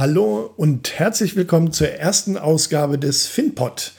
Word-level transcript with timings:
Hallo 0.00 0.50
und 0.56 0.98
herzlich 0.98 1.36
willkommen 1.36 1.72
zur 1.72 1.90
ersten 1.90 2.38
Ausgabe 2.38 2.98
des 2.98 3.26
FinPod, 3.26 3.92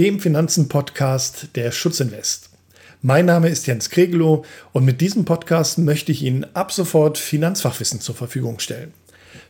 dem 0.00 0.18
Finanzen-Podcast 0.18 1.50
der 1.54 1.70
Schutzinvest. 1.70 2.50
Mein 3.02 3.26
Name 3.26 3.48
ist 3.50 3.68
Jens 3.68 3.88
Kregelow 3.88 4.44
und 4.72 4.84
mit 4.84 5.00
diesem 5.00 5.24
Podcast 5.24 5.78
möchte 5.78 6.10
ich 6.10 6.24
Ihnen 6.24 6.44
ab 6.56 6.72
sofort 6.72 7.18
Finanzfachwissen 7.18 8.00
zur 8.00 8.16
Verfügung 8.16 8.58
stellen. 8.58 8.92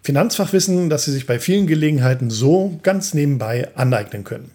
Finanzfachwissen, 0.02 0.90
das 0.90 1.06
Sie 1.06 1.10
sich 1.10 1.24
bei 1.24 1.38
vielen 1.38 1.66
Gelegenheiten 1.66 2.28
so 2.28 2.78
ganz 2.82 3.14
nebenbei 3.14 3.74
aneignen 3.74 4.24
können. 4.24 4.50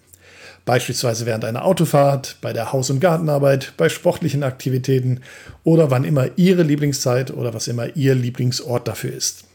Beispielsweise 0.65 1.25
während 1.25 1.45
einer 1.45 1.65
Autofahrt, 1.65 2.37
bei 2.41 2.53
der 2.53 2.73
Haus- 2.73 2.91
und 2.91 2.99
Gartenarbeit, 2.99 3.73
bei 3.75 3.89
sportlichen 3.89 4.43
Aktivitäten 4.43 5.21
oder 5.63 5.89
wann 5.89 6.03
immer 6.03 6.27
Ihre 6.35 6.61
Lieblingszeit 6.61 7.31
oder 7.31 7.55
was 7.55 7.67
immer 7.67 7.95
Ihr 7.95 8.13
Lieblingsort 8.13 8.87
dafür 8.87 9.13
ist. 9.13 9.48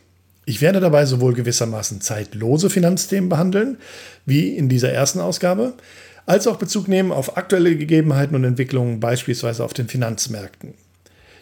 Ich 0.47 0.61
werde 0.61 0.81
dabei 0.81 1.07
sowohl 1.07 1.35
gewissermaßen 1.35 2.01
zeitlose 2.01 2.69
Finanzthemen 2.69 3.29
behandeln, 3.29 3.79
wie 4.27 4.57
in 4.57 4.69
dieser 4.69 4.93
ersten 4.93 5.21
Ausgabe, 5.21 5.75
als 6.27 6.47
auch 6.47 6.57
Bezug 6.57 6.89
nehmen 6.89 7.13
auf 7.13 7.37
aktuelle 7.37 7.77
Gegebenheiten 7.77 8.35
und 8.35 8.45
Entwicklungen, 8.45 9.01
beispielsweise 9.01 9.65
auf 9.65 9.75
den 9.75 9.89
Finanzmärkten. 9.89 10.75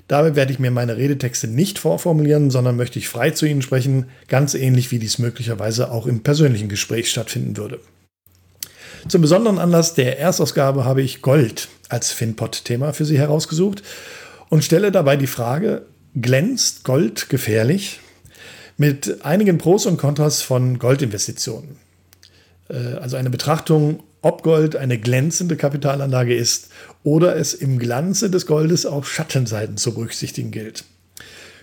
Dabei 0.09 0.35
werde 0.35 0.53
ich 0.53 0.59
mir 0.59 0.71
meine 0.71 0.97
Redetexte 0.97 1.47
nicht 1.47 1.79
vorformulieren, 1.79 2.51
sondern 2.51 2.77
möchte 2.77 2.99
ich 2.99 3.09
frei 3.09 3.31
zu 3.31 3.47
Ihnen 3.47 3.63
sprechen, 3.63 4.07
ganz 4.29 4.55
ähnlich 4.55 4.91
wie 4.91 4.99
dies 4.99 5.19
möglicherweise 5.19 5.91
auch 5.91 6.07
im 6.07 6.23
persönlichen 6.23 6.69
Gespräch 6.69 7.11
stattfinden 7.11 7.57
würde. 7.57 7.81
Zum 9.09 9.23
besonderen 9.23 9.59
Anlass 9.59 9.95
der 9.95 10.19
Erstausgabe 10.19 10.85
habe 10.85 11.03
ich 11.03 11.23
Gold 11.23 11.69
als 11.89 12.13
FinPod-Thema 12.13 12.93
für 12.93 13.05
Sie 13.05 13.19
herausgesucht 13.19 13.83
und 14.49 14.65
stelle 14.65 14.93
dabei 14.93 15.17
die 15.17 15.27
Frage, 15.27 15.87
glänzt 16.15 16.85
Gold 16.85 17.29
gefährlich? 17.29 18.01
Mit 18.83 19.25
einigen 19.25 19.59
Pros 19.59 19.87
und 19.87 19.97
Kontras 19.97 20.43
von 20.43 20.81
Goldinvestitionen. 20.81 21.77
Äh, 22.69 22.95
also 22.95 23.17
eine 23.17 23.31
Betrachtung, 23.31 24.03
ob 24.23 24.43
Gold 24.43 24.75
eine 24.75 24.99
glänzende 24.99 25.55
Kapitalanlage 25.55 26.35
ist 26.35 26.71
oder 27.05 27.37
es 27.37 27.55
im 27.55 27.79
Glanze 27.79 28.29
des 28.29 28.45
Goldes 28.45 28.85
auch 28.85 29.05
Schattenseiten 29.05 29.77
zu 29.77 29.95
berücksichtigen 29.95 30.51
gilt. 30.51 30.83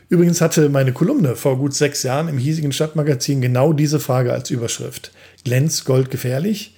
Übrigens 0.07 0.39
hatte 0.39 0.69
meine 0.69 0.93
Kolumne 0.93 1.35
vor 1.35 1.57
gut 1.57 1.73
sechs 1.73 2.03
Jahren 2.03 2.29
im 2.29 2.37
hiesigen 2.37 2.71
Stadtmagazin 2.71 3.41
genau 3.41 3.73
diese 3.73 3.99
Frage 3.99 4.31
als 4.31 4.49
Überschrift. 4.49 5.11
Glänzt 5.43 5.83
Gold 5.83 6.11
gefährlich? 6.11 6.77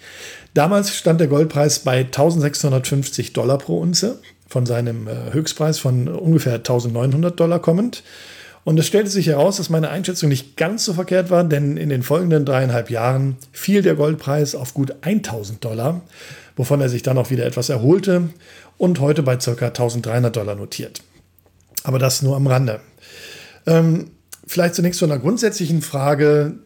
Damals 0.55 0.95
stand 0.95 1.19
der 1.21 1.27
Goldpreis 1.27 1.77
bei 1.81 1.99
1650 1.99 3.33
Dollar 3.33 3.59
pro 3.59 3.77
Unze, 3.77 4.19
von 4.47 4.65
seinem 4.65 5.07
äh, 5.07 5.33
Höchstpreis 5.33 5.77
von 5.77 6.07
ungefähr 6.07 6.55
1900 6.55 7.39
Dollar 7.39 7.59
kommend. 7.59 8.01
Und 8.63 8.79
es 8.79 8.85
stellte 8.85 9.09
sich 9.09 9.27
heraus, 9.27 9.57
dass 9.57 9.69
meine 9.69 9.89
Einschätzung 9.89 10.29
nicht 10.29 10.55
ganz 10.55 10.85
so 10.85 10.93
verkehrt 10.93 11.29
war, 11.29 11.43
denn 11.43 11.77
in 11.77 11.89
den 11.89 12.03
folgenden 12.03 12.45
dreieinhalb 12.45 12.89
Jahren 12.89 13.37
fiel 13.51 13.81
der 13.81 13.95
Goldpreis 13.95 14.53
auf 14.53 14.73
gut 14.73 14.95
1000 15.01 15.63
Dollar, 15.63 16.01
wovon 16.55 16.79
er 16.79 16.89
sich 16.89 17.01
dann 17.01 17.17
auch 17.17 17.31
wieder 17.31 17.45
etwas 17.45 17.69
erholte 17.69 18.29
und 18.77 18.99
heute 18.99 19.23
bei 19.23 19.35
ca. 19.35 19.51
1300 19.51 20.35
Dollar 20.35 20.55
notiert. 20.55 21.01
Aber 21.83 21.97
das 21.97 22.21
nur 22.21 22.35
am 22.35 22.45
Rande. 22.45 22.81
Ähm, 23.65 24.11
vielleicht 24.45 24.75
zunächst 24.75 24.99
zu 24.99 25.05
einer 25.05 25.17
grundsätzlichen 25.17 25.81
Frage, 25.81 26.59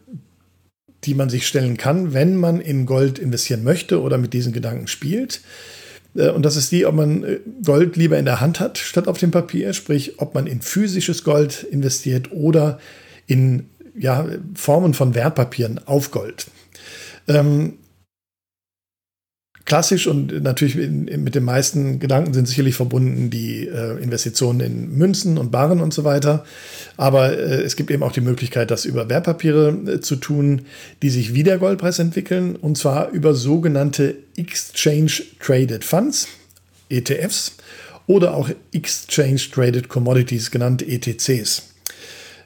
die 1.05 1.13
man 1.13 1.29
sich 1.29 1.47
stellen 1.47 1.77
kann, 1.77 2.13
wenn 2.13 2.35
man 2.35 2.59
in 2.59 2.85
Gold 2.85 3.19
investieren 3.19 3.63
möchte 3.63 4.01
oder 4.01 4.17
mit 4.17 4.33
diesen 4.33 4.51
Gedanken 4.51 4.87
spielt. 4.87 5.41
Äh, 6.15 6.29
und 6.29 6.43
das 6.43 6.55
ist 6.55 6.71
die, 6.71 6.85
ob 6.85 6.95
man 6.95 7.23
äh, 7.23 7.39
Gold 7.63 7.95
lieber 7.95 8.17
in 8.17 8.25
der 8.25 8.41
Hand 8.41 8.59
hat 8.59 8.77
statt 8.77 9.07
auf 9.07 9.17
dem 9.17 9.31
Papier, 9.31 9.73
sprich, 9.73 10.19
ob 10.19 10.33
man 10.33 10.47
in 10.47 10.61
physisches 10.61 11.23
Gold 11.23 11.63
investiert 11.63 12.31
oder 12.31 12.79
in 13.27 13.69
ja, 13.97 14.25
Formen 14.55 14.93
von 14.93 15.15
Wertpapieren 15.15 15.79
auf 15.85 16.11
Gold. 16.11 16.47
Ähm, 17.27 17.73
klassisch 19.65 20.05
und 20.05 20.43
natürlich 20.43 20.75
mit 20.75 21.33
den 21.33 21.43
meisten 21.43 21.99
Gedanken 21.99 22.33
sind 22.33 22.47
sicherlich 22.47 22.75
verbunden 22.75 23.31
die 23.31 23.67
äh, 23.67 24.01
Investitionen 24.01 24.59
in 24.59 24.97
Münzen 24.97 25.37
und 25.39 25.51
Barren 25.51 25.81
und 25.81 25.93
so 25.93 26.03
weiter. 26.03 26.45
Aber 26.97 27.37
äh, 27.37 27.63
es 27.63 27.75
gibt 27.75 27.89
eben 27.89 28.03
auch 28.03 28.11
die 28.11 28.21
Möglichkeit, 28.21 28.69
das 28.69 28.85
über 28.85 29.09
Wertpapiere 29.09 29.69
äh, 29.87 30.01
zu 30.01 30.17
tun, 30.17 30.61
die 31.01 31.09
sich 31.09 31.33
wie 31.33 31.43
der 31.43 31.57
Goldpreis 31.57 31.97
entwickeln, 31.97 32.55
und 32.55 32.77
zwar 32.77 33.09
über 33.09 33.33
sogenannte 33.33 34.15
Exchange 34.37 35.23
Traded 35.39 35.83
Funds, 35.83 36.27
ETFs, 36.89 37.53
oder 38.07 38.35
auch 38.35 38.49
Exchange 38.71 39.41
Traded 39.51 39.89
Commodities, 39.89 40.51
genannt 40.51 40.87
ETCs. 40.87 41.63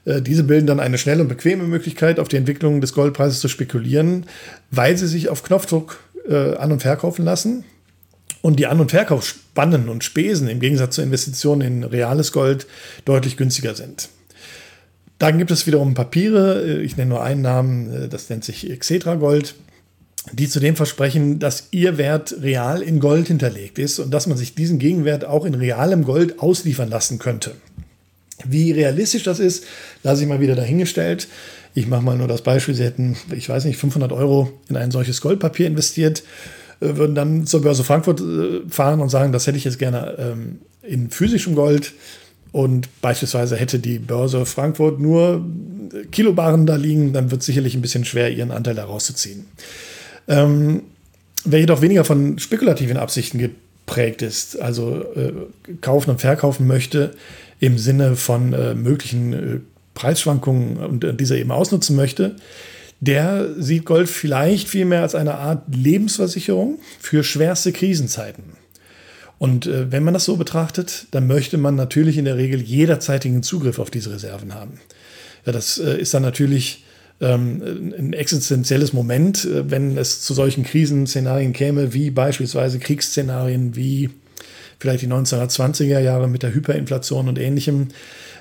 Äh, 0.05 0.21
diese 0.21 0.43
bilden 0.43 0.67
dann 0.67 0.79
eine 0.79 0.97
schnelle 0.97 1.21
und 1.21 1.27
bequeme 1.27 1.63
Möglichkeit, 1.63 2.19
auf 2.19 2.27
die 2.27 2.37
Entwicklung 2.37 2.81
des 2.81 2.93
Goldpreises 2.93 3.39
zu 3.39 3.47
spekulieren, 3.47 4.25
weil 4.71 4.97
sie 4.97 5.07
sich 5.07 5.29
auf 5.29 5.43
Knopfdruck 5.43 5.99
äh, 6.29 6.55
an- 6.55 6.71
und 6.71 6.81
verkaufen 6.81 7.25
lassen. 7.25 7.63
Und 8.41 8.57
die 8.59 8.67
An- 8.67 8.79
und 8.79 8.91
Verkaufsspannen 8.91 9.89
und 9.89 10.03
Spesen 10.03 10.47
im 10.47 10.61
Gegensatz 10.61 10.95
zur 10.95 11.03
Investition 11.03 11.59
in 11.59 11.83
reales 11.83 12.31
Gold 12.31 12.67
deutlich 13.03 13.35
günstiger 13.35 13.75
sind. 13.75 14.09
Dann 15.17 15.37
gibt 15.37 15.51
es 15.51 15.67
wiederum 15.67 15.93
Papiere, 15.93 16.63
äh, 16.63 16.81
ich 16.81 16.95
nenne 16.95 17.09
nur 17.09 17.23
einen 17.23 17.41
Namen, 17.41 17.93
äh, 17.93 18.07
das 18.07 18.29
nennt 18.29 18.45
sich 18.45 18.67
Xetra 18.79 19.15
Gold, 19.15 19.55
die 20.31 20.47
zudem 20.47 20.75
versprechen, 20.75 21.39
dass 21.39 21.67
ihr 21.71 21.97
Wert 21.97 22.35
real 22.41 22.81
in 22.81 22.99
Gold 22.99 23.27
hinterlegt 23.27 23.79
ist 23.79 23.99
und 23.99 24.11
dass 24.11 24.27
man 24.27 24.37
sich 24.37 24.55
diesen 24.55 24.79
Gegenwert 24.79 25.25
auch 25.25 25.45
in 25.45 25.55
realem 25.55 26.03
Gold 26.03 26.39
ausliefern 26.39 26.89
lassen 26.89 27.19
könnte. 27.19 27.55
Wie 28.45 28.71
realistisch 28.71 29.23
das 29.23 29.39
ist, 29.39 29.65
lasse 30.03 30.23
ich 30.23 30.29
mal 30.29 30.39
wieder 30.39 30.55
dahingestellt. 30.55 31.27
Ich 31.73 31.87
mache 31.87 32.01
mal 32.01 32.17
nur 32.17 32.27
das 32.27 32.41
Beispiel, 32.41 32.73
Sie 32.73 32.83
hätten, 32.83 33.17
ich 33.35 33.49
weiß 33.49 33.65
nicht, 33.65 33.77
500 33.77 34.11
Euro 34.11 34.51
in 34.69 34.77
ein 34.77 34.91
solches 34.91 35.21
Goldpapier 35.21 35.67
investiert, 35.67 36.23
äh, 36.79 36.95
würden 36.95 37.15
dann 37.15 37.45
zur 37.45 37.61
Börse 37.61 37.83
Frankfurt 37.83 38.21
äh, 38.21 38.61
fahren 38.69 39.01
und 39.01 39.09
sagen, 39.09 39.31
das 39.31 39.45
hätte 39.47 39.57
ich 39.57 39.65
jetzt 39.65 39.79
gerne 39.79 40.15
ähm, 40.17 40.59
in 40.81 41.09
physischem 41.09 41.55
Gold. 41.55 41.93
Und 42.51 42.89
beispielsweise 43.01 43.55
hätte 43.55 43.77
die 43.77 43.99
Börse 43.99 44.45
Frankfurt 44.45 44.99
nur 44.99 45.45
Kilobaren 46.11 46.65
da 46.65 46.75
liegen, 46.75 47.13
dann 47.13 47.29
wird 47.29 47.41
es 47.41 47.45
sicherlich 47.45 47.75
ein 47.75 47.81
bisschen 47.81 48.05
schwer, 48.05 48.31
ihren 48.31 48.51
Anteil 48.51 48.75
da 48.75 48.85
rauszuziehen. 48.85 49.45
Ähm, 50.27 50.83
wer 51.45 51.59
jedoch 51.59 51.81
weniger 51.81 52.05
von 52.05 52.39
spekulativen 52.39 52.97
Absichten 52.97 53.37
geprägt 53.37 54.21
ist, 54.23 54.59
also 54.59 55.03
äh, 55.15 55.33
kaufen 55.81 56.11
und 56.11 56.21
verkaufen 56.21 56.65
möchte, 56.65 57.11
im 57.59 57.77
Sinne 57.77 58.15
von 58.15 58.53
äh, 58.53 58.73
möglichen 58.73 59.33
äh, 59.33 59.59
Preisschwankungen 59.93 60.77
und 60.77 61.03
äh, 61.03 61.13
dieser 61.13 61.37
eben 61.37 61.51
ausnutzen 61.51 61.95
möchte, 61.95 62.35
der 63.01 63.53
sieht 63.57 63.85
Gold 63.85 64.09
vielleicht 64.09 64.67
vielmehr 64.67 65.01
als 65.01 65.15
eine 65.15 65.35
Art 65.35 65.63
Lebensversicherung 65.73 66.79
für 66.99 67.23
schwerste 67.23 67.71
Krisenzeiten. 67.71 68.43
Und 69.37 69.67
äh, 69.67 69.91
wenn 69.91 70.03
man 70.03 70.13
das 70.13 70.25
so 70.25 70.35
betrachtet, 70.35 71.07
dann 71.11 71.27
möchte 71.27 71.57
man 71.57 71.75
natürlich 71.75 72.17
in 72.17 72.25
der 72.25 72.37
Regel 72.37 72.59
jederzeitigen 72.61 73.41
Zugriff 73.41 73.79
auf 73.79 73.89
diese 73.89 74.11
Reserven 74.11 74.53
haben. 74.53 74.79
Ja, 75.45 75.53
das 75.53 75.77
äh, 75.77 75.97
ist 75.97 76.13
dann 76.13 76.23
natürlich 76.23 76.83
ähm, 77.21 77.93
ein 77.97 78.13
existenzielles 78.13 78.91
Moment, 78.91 79.45
äh, 79.45 79.71
wenn 79.71 79.97
es 79.97 80.21
zu 80.21 80.33
solchen 80.33 80.63
Krisenszenarien 80.63 81.53
käme, 81.53 81.93
wie 81.93 82.11
beispielsweise 82.11 82.79
Kriegsszenarien, 82.79 83.77
wie 83.77 84.09
vielleicht 84.79 85.03
die 85.03 85.07
1920er 85.07 85.99
Jahre 85.99 86.27
mit 86.27 86.43
der 86.43 86.53
Hyperinflation 86.53 87.27
und 87.27 87.37
ähnlichem. 87.39 87.89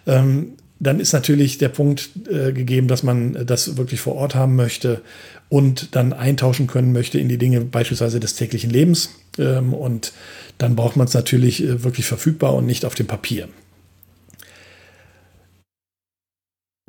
Ähm, 0.07 0.53
dann 0.81 1.01
ist 1.01 1.13
natürlich 1.13 1.59
der 1.59 1.71
Punkt 1.71 2.11
äh, 2.31 2.53
gegeben, 2.53 2.87
dass 2.87 3.03
man 3.03 3.47
das 3.47 3.77
wirklich 3.77 4.01
vor 4.01 4.15
Ort 4.15 4.35
haben 4.35 4.55
möchte 4.55 5.03
und 5.49 5.97
dann 5.97 6.13
eintauschen 6.13 6.69
können 6.69 6.93
möchte 6.93 7.19
in 7.19 7.29
die 7.29 7.39
Dinge 7.39 7.63
beispielsweise 7.63 8.21
des 8.21 8.35
täglichen 8.35 8.71
Lebens. 8.71 9.11
Ähm, 9.39 9.75
und 9.75 10.13
dann 10.59 10.77
braucht 10.77 10.97
man 10.97 11.07
es 11.07 11.15
natürlich 11.15 11.63
äh, 11.63 11.83
wirklich 11.83 12.07
verfügbar 12.07 12.55
und 12.55 12.67
nicht 12.67 12.85
auf 12.85 12.95
dem 12.95 13.07
Papier. 13.07 13.49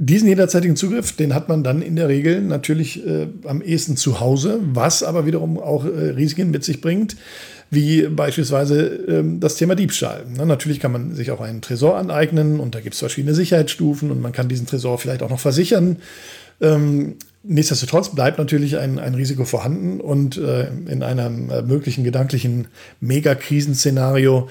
Diesen 0.02 0.30
jederzeitigen 0.30 0.78
Zugriff, 0.78 1.12
den 1.12 1.36
hat 1.36 1.50
man 1.50 1.62
dann 1.62 1.82
in 1.82 1.98
der 1.98 2.08
Regel 2.08 2.42
natürlich 2.42 3.06
äh, 3.06 3.28
am 3.46 3.62
ehesten 3.62 3.98
zu 3.98 4.22
Hause, 4.22 4.62
was 4.62 5.04
aber 5.04 5.26
wiederum 5.26 5.60
auch 5.60 5.84
äh, 5.84 6.12
Risiken 6.12 6.52
mit 6.52 6.64
sich 6.64 6.80
bringt, 6.80 7.18
wie 7.72 8.08
beispielsweise 8.08 8.88
ähm, 9.08 9.40
das 9.40 9.56
Thema 9.56 9.76
Diebstahl. 9.76 10.26
Na, 10.36 10.46
natürlich 10.46 10.80
kann 10.80 10.92
man 10.92 11.14
sich 11.14 11.32
auch 11.32 11.42
einen 11.42 11.62
Tresor 11.62 11.98
aneignen 11.98 12.60
und 12.60 12.76
da 12.76 12.80
gibt 12.80 12.94
es 12.94 13.00
verschiedene 13.00 13.36
Sicherheitsstufen 13.36 14.12
und 14.12 14.22
man 14.22 14.32
kann 14.32 14.50
diesen 14.50 14.66
Tresor 14.66 14.98
vielleicht 14.98 15.22
auch 15.22 15.30
noch 15.30 15.40
versichern. 15.40 15.98
Ähm, 16.62 17.16
nichtsdestotrotz 17.44 18.14
bleibt 18.16 18.38
natürlich 18.38 18.78
ein, 18.78 19.00
ein 19.00 19.16
Risiko 19.16 19.46
vorhanden 19.46 20.02
und 20.02 20.38
äh, 20.38 20.68
in 20.88 21.04
einem 21.04 21.50
äh, 21.50 21.62
möglichen 21.62 22.04
gedanklichen 22.04 22.68
Megakrisenszenario 23.02 24.50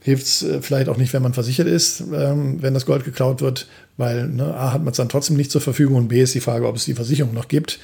hilft 0.00 0.26
es 0.26 0.42
äh, 0.42 0.62
vielleicht 0.62 0.88
auch 0.88 0.96
nicht, 0.96 1.12
wenn 1.12 1.22
man 1.22 1.34
versichert 1.34 1.66
ist, 1.66 2.02
ähm, 2.14 2.62
wenn 2.62 2.74
das 2.74 2.86
Gold 2.86 3.04
geklaut 3.04 3.40
wird, 3.42 3.66
weil 3.96 4.28
ne, 4.28 4.54
A 4.54 4.72
hat 4.72 4.82
man 4.82 4.92
es 4.92 4.96
dann 4.96 5.08
trotzdem 5.08 5.36
nicht 5.36 5.50
zur 5.50 5.60
Verfügung 5.60 5.96
und 5.96 6.08
B 6.08 6.22
ist 6.22 6.34
die 6.34 6.40
Frage, 6.40 6.66
ob 6.66 6.76
es 6.76 6.84
die 6.84 6.94
Versicherung 6.94 7.34
noch 7.34 7.48
gibt, 7.48 7.78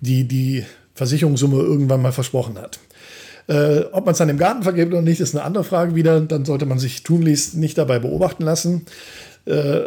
die 0.00 0.28
die 0.28 0.64
Versicherungssumme 0.94 1.56
irgendwann 1.56 2.02
mal 2.02 2.12
versprochen 2.12 2.58
hat. 2.58 2.78
Äh, 3.46 3.80
ob 3.92 4.06
man 4.06 4.12
es 4.12 4.18
dann 4.18 4.28
im 4.28 4.38
Garten 4.38 4.62
vergibt 4.62 4.92
oder 4.92 5.02
nicht, 5.02 5.20
ist 5.20 5.34
eine 5.34 5.44
andere 5.44 5.64
Frage 5.64 5.94
wieder. 5.94 6.20
Dann 6.20 6.44
sollte 6.44 6.66
man 6.66 6.78
sich 6.78 7.02
tunlichst 7.02 7.56
nicht 7.56 7.78
dabei 7.78 7.98
beobachten 7.98 8.42
lassen. 8.42 8.86
Äh, 9.46 9.84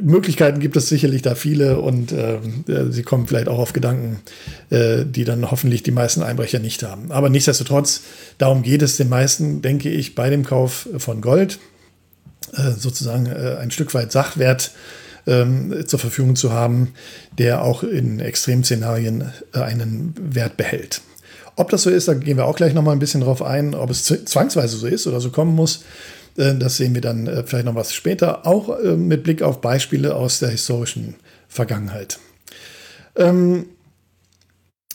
Möglichkeiten 0.00 0.60
gibt 0.60 0.76
es 0.76 0.88
sicherlich 0.88 1.22
da 1.22 1.34
viele 1.34 1.80
und 1.80 2.12
äh, 2.12 2.38
sie 2.90 3.02
kommen 3.02 3.26
vielleicht 3.26 3.48
auch 3.48 3.58
auf 3.58 3.72
Gedanken, 3.72 4.20
äh, 4.70 5.04
die 5.04 5.24
dann 5.24 5.50
hoffentlich 5.50 5.82
die 5.82 5.90
meisten 5.90 6.22
Einbrecher 6.22 6.60
nicht 6.60 6.84
haben. 6.84 7.10
Aber 7.10 7.28
nichtsdestotrotz, 7.28 8.02
darum 8.38 8.62
geht 8.62 8.82
es 8.82 8.96
den 8.96 9.08
meisten, 9.08 9.60
denke 9.60 9.90
ich, 9.90 10.14
bei 10.14 10.30
dem 10.30 10.44
Kauf 10.44 10.88
von 10.98 11.20
Gold, 11.20 11.58
äh, 12.52 12.70
sozusagen 12.70 13.26
äh, 13.26 13.56
ein 13.60 13.72
Stück 13.72 13.94
weit 13.94 14.12
Sachwert 14.12 14.70
ähm, 15.26 15.84
zur 15.86 15.98
Verfügung 15.98 16.36
zu 16.36 16.52
haben, 16.52 16.94
der 17.36 17.62
auch 17.62 17.82
in 17.82 18.20
Extremszenarien 18.20 19.32
äh, 19.54 19.60
einen 19.60 20.14
Wert 20.18 20.56
behält. 20.56 21.02
Ob 21.58 21.70
das 21.70 21.82
so 21.82 21.90
ist, 21.90 22.06
da 22.06 22.14
gehen 22.14 22.36
wir 22.36 22.46
auch 22.46 22.54
gleich 22.54 22.72
nochmal 22.72 22.94
ein 22.94 23.00
bisschen 23.00 23.20
drauf 23.20 23.42
ein, 23.42 23.74
ob 23.74 23.90
es 23.90 24.04
zwangsweise 24.04 24.76
so 24.76 24.86
ist 24.86 25.08
oder 25.08 25.20
so 25.20 25.30
kommen 25.30 25.56
muss. 25.56 25.82
Äh, 26.36 26.54
das 26.54 26.76
sehen 26.76 26.94
wir 26.94 27.00
dann 27.00 27.26
äh, 27.26 27.42
vielleicht 27.44 27.66
noch 27.66 27.74
was 27.74 27.92
später, 27.92 28.46
auch 28.46 28.78
äh, 28.78 28.96
mit 28.96 29.24
Blick 29.24 29.42
auf 29.42 29.60
Beispiele 29.60 30.14
aus 30.14 30.38
der 30.38 30.50
historischen 30.50 31.16
Vergangenheit. 31.48 32.20
Ähm, 33.16 33.66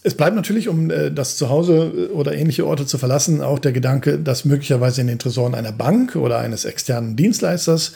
es 0.04 0.16
bleibt 0.16 0.38
natürlich, 0.38 0.70
um 0.70 0.90
das 0.90 1.38
Zuhause 1.38 2.12
oder 2.14 2.34
ähnliche 2.34 2.66
Orte 2.66 2.86
zu 2.86 2.98
verlassen, 2.98 3.42
auch 3.42 3.60
der 3.60 3.72
Gedanke, 3.72 4.20
das 4.20 4.44
möglicherweise 4.44 5.00
in 5.00 5.08
den 5.08 5.18
Tresoren 5.18 5.56
einer 5.56 5.72
Bank 5.72 6.18
oder 6.18 6.40
eines 6.40 6.66
externen 6.66 7.16
Dienstleisters, 7.16 7.94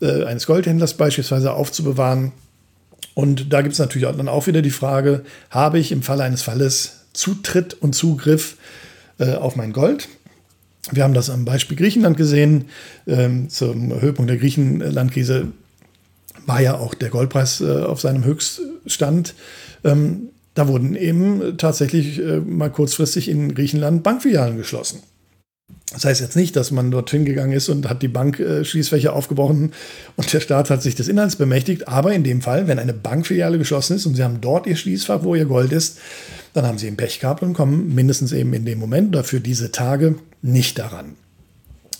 eines 0.00 0.46
Goldhändlers 0.46 0.94
beispielsweise 0.94 1.52
aufzubewahren. 1.52 2.32
Und 3.12 3.52
da 3.52 3.60
gibt 3.60 3.74
es 3.74 3.78
natürlich 3.78 4.08
dann 4.08 4.28
auch 4.30 4.46
wieder 4.46 4.62
die 4.62 4.70
Frage, 4.70 5.24
habe 5.50 5.78
ich 5.78 5.92
im 5.92 6.02
Falle 6.02 6.22
eines 6.22 6.40
Falles 6.40 7.01
Zutritt 7.12 7.74
und 7.74 7.94
Zugriff 7.94 8.56
auf 9.18 9.56
mein 9.56 9.72
Gold? 9.72 10.08
Wir 10.90 11.04
haben 11.04 11.14
das 11.14 11.30
am 11.30 11.44
Beispiel 11.44 11.76
Griechenland 11.76 12.16
gesehen. 12.16 12.66
Ähm, 13.06 13.48
zum 13.48 14.00
Höhepunkt 14.00 14.28
der 14.30 14.38
Griechenlandkrise 14.38 15.52
war 16.46 16.60
ja 16.60 16.76
auch 16.76 16.94
der 16.94 17.10
Goldpreis 17.10 17.60
äh, 17.60 17.82
auf 17.82 18.00
seinem 18.00 18.24
Höchststand. 18.24 19.34
Ähm, 19.84 20.30
da 20.54 20.68
wurden 20.68 20.96
eben 20.96 21.56
tatsächlich 21.56 22.18
äh, 22.18 22.40
mal 22.40 22.70
kurzfristig 22.70 23.28
in 23.28 23.54
Griechenland 23.54 24.02
Bankfilialen 24.02 24.56
geschlossen. 24.56 25.00
Das 25.92 26.04
heißt 26.04 26.20
jetzt 26.20 26.36
nicht, 26.36 26.56
dass 26.56 26.70
man 26.70 26.90
dorthin 26.90 27.24
gegangen 27.24 27.52
ist 27.52 27.68
und 27.68 27.88
hat 27.88 28.02
die 28.02 28.08
Bankschließfächer 28.08 29.10
äh, 29.10 29.12
aufgebrochen 29.12 29.72
und 30.16 30.32
der 30.32 30.40
Staat 30.40 30.70
hat 30.70 30.82
sich 30.82 30.94
des 30.94 31.08
Inhalts 31.08 31.36
bemächtigt. 31.36 31.88
Aber 31.88 32.12
in 32.12 32.24
dem 32.24 32.40
Fall, 32.40 32.66
wenn 32.66 32.78
eine 32.78 32.94
Bankfiliale 32.94 33.58
geschlossen 33.58 33.96
ist 33.96 34.06
und 34.06 34.14
Sie 34.14 34.24
haben 34.24 34.40
dort 34.40 34.66
Ihr 34.66 34.76
Schließfach, 34.76 35.22
wo 35.22 35.34
Ihr 35.34 35.44
Gold 35.44 35.72
ist, 35.72 35.98
dann 36.54 36.66
haben 36.66 36.78
Sie 36.78 36.86
eben 36.86 36.96
Pech 36.96 37.20
gehabt 37.20 37.42
und 37.42 37.52
kommen 37.52 37.94
mindestens 37.94 38.32
eben 38.32 38.54
in 38.54 38.64
dem 38.64 38.78
Moment 38.78 39.08
oder 39.08 39.24
für 39.24 39.40
diese 39.40 39.70
Tage 39.70 40.16
nicht 40.40 40.78
daran. 40.78 41.16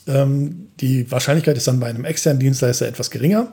Ähm, 0.06 0.68
die 0.80 1.10
Wahrscheinlichkeit 1.10 1.56
ist 1.56 1.68
dann 1.68 1.80
bei 1.80 1.88
einem 1.88 2.04
externen 2.04 2.40
Dienstleister 2.40 2.86
etwas 2.86 3.10
geringer, 3.10 3.52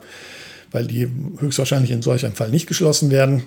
weil 0.72 0.86
die 0.86 1.08
höchstwahrscheinlich 1.38 1.90
in 1.90 2.02
solch 2.02 2.24
einem 2.24 2.34
Fall 2.34 2.50
nicht 2.50 2.66
geschlossen 2.66 3.10
werden. 3.10 3.42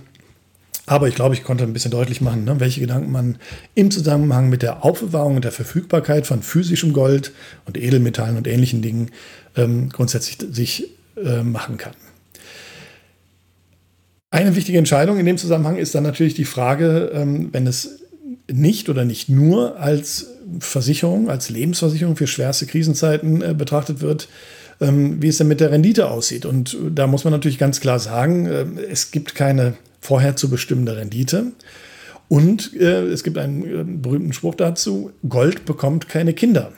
Aber 0.86 1.08
ich 1.08 1.16
glaube, 1.16 1.34
ich 1.34 1.44
konnte 1.44 1.64
ein 1.64 1.72
bisschen 1.72 1.92
deutlich 1.92 2.20
machen, 2.20 2.44
ne, 2.44 2.60
welche 2.60 2.82
Gedanken 2.82 3.12
man 3.12 3.38
im 3.74 3.90
Zusammenhang 3.90 4.50
mit 4.50 4.62
der 4.62 4.84
Aufbewahrung 4.84 5.38
und 5.38 5.46
der 5.46 5.54
Verfügbarkeit 5.54 6.28
von 6.28 6.44
physischem 6.44 6.92
Gold 6.92 7.32
und 7.66 7.78
Edelmetallen 7.78 8.36
und 8.36 8.48
ähnlichen 8.48 8.82
Dingen 8.82 9.12
ähm, 9.56 9.90
grundsätzlich 9.90 10.38
sich 10.52 10.90
äh, 11.16 11.42
machen 11.42 11.78
kann. 11.78 11.94
Eine 14.30 14.56
wichtige 14.56 14.78
Entscheidung 14.78 15.20
in 15.20 15.26
dem 15.26 15.38
Zusammenhang 15.38 15.78
ist 15.78 15.96
dann 15.96 16.04
natürlich 16.04 16.34
die 16.34 16.44
Frage, 16.44 17.12
ähm, 17.14 17.50
wenn 17.54 17.66
es 17.66 18.00
nicht 18.52 18.90
oder 18.90 19.06
nicht 19.06 19.30
nur 19.30 19.80
als 19.80 20.28
Versicherung, 20.60 21.30
als 21.30 21.50
Lebensversicherung 21.50 22.16
für 22.16 22.28
schwerste 22.28 22.66
Krisenzeiten 22.66 23.42
äh, 23.42 23.54
betrachtet 23.54 24.02
wird, 24.02 24.28
ähm, 24.82 25.22
wie 25.22 25.28
es 25.30 25.38
denn 25.38 25.48
mit 25.48 25.62
der 25.62 25.72
Rendite 25.72 26.10
aussieht. 26.10 26.46
Und 26.46 26.76
da 26.94 27.08
muss 27.08 27.24
man 27.24 27.32
natürlich 27.32 27.58
ganz 27.58 27.80
klar 27.80 28.00
sagen, 28.00 28.48
äh, 28.48 28.66
es 28.90 29.12
gibt 29.12 29.36
keine 29.36 29.76
vorher 30.04 30.36
zu 30.36 30.50
bestimmende 30.50 30.98
Rendite. 30.98 31.54
Und 32.30 32.74
äh, 32.74 33.04
es 33.08 33.24
gibt 33.24 33.38
einen 33.38 33.64
äh, 33.64 33.84
berühmten 33.84 34.34
Spruch 34.34 34.56
dazu, 34.56 35.12
Gold 35.28 35.66
bekommt 35.66 36.10
keine 36.10 36.34
Kinder. 36.34 36.72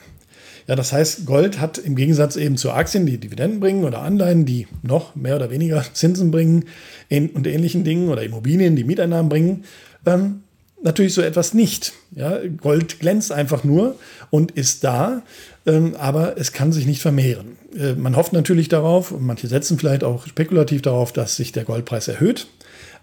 Ja, 0.66 0.74
das 0.74 0.92
heißt, 0.92 1.26
Gold 1.26 1.60
hat 1.60 1.78
im 1.78 1.94
Gegensatz 1.94 2.36
eben 2.36 2.56
zu 2.56 2.72
Aktien, 2.72 3.06
die 3.06 3.18
Dividenden 3.18 3.60
bringen 3.60 3.84
oder 3.84 4.02
Anleihen, 4.02 4.44
die 4.46 4.66
noch 4.82 5.14
mehr 5.14 5.36
oder 5.36 5.50
weniger 5.50 5.84
Zinsen 5.92 6.30
bringen 6.30 6.64
und 7.10 7.46
ähnlichen 7.46 7.84
Dingen 7.84 8.08
oder 8.08 8.22
Immobilien, 8.22 8.74
die 8.74 8.84
Mieteinnahmen 8.84 9.28
bringen, 9.28 9.64
ähm, 10.04 10.42
natürlich 10.82 11.14
so 11.14 11.22
etwas 11.22 11.54
nicht. 11.54 11.92
Ja, 12.14 12.38
Gold 12.60 13.00
glänzt 13.00 13.32
einfach 13.32 13.64
nur 13.64 13.96
und 14.30 14.52
ist 14.52 14.84
da, 14.84 15.22
ähm, 15.66 15.94
aber 15.98 16.36
es 16.36 16.52
kann 16.52 16.72
sich 16.72 16.86
nicht 16.86 17.00
vermehren. 17.00 17.56
Äh, 17.78 17.94
man 17.94 18.16
hofft 18.16 18.32
natürlich 18.32 18.68
darauf, 18.68 19.12
und 19.12 19.24
manche 19.24 19.46
setzen 19.46 19.78
vielleicht 19.78 20.04
auch 20.04 20.26
spekulativ 20.26 20.82
darauf, 20.82 21.12
dass 21.12 21.36
sich 21.36 21.52
der 21.52 21.64
Goldpreis 21.64 22.08
erhöht, 22.08 22.48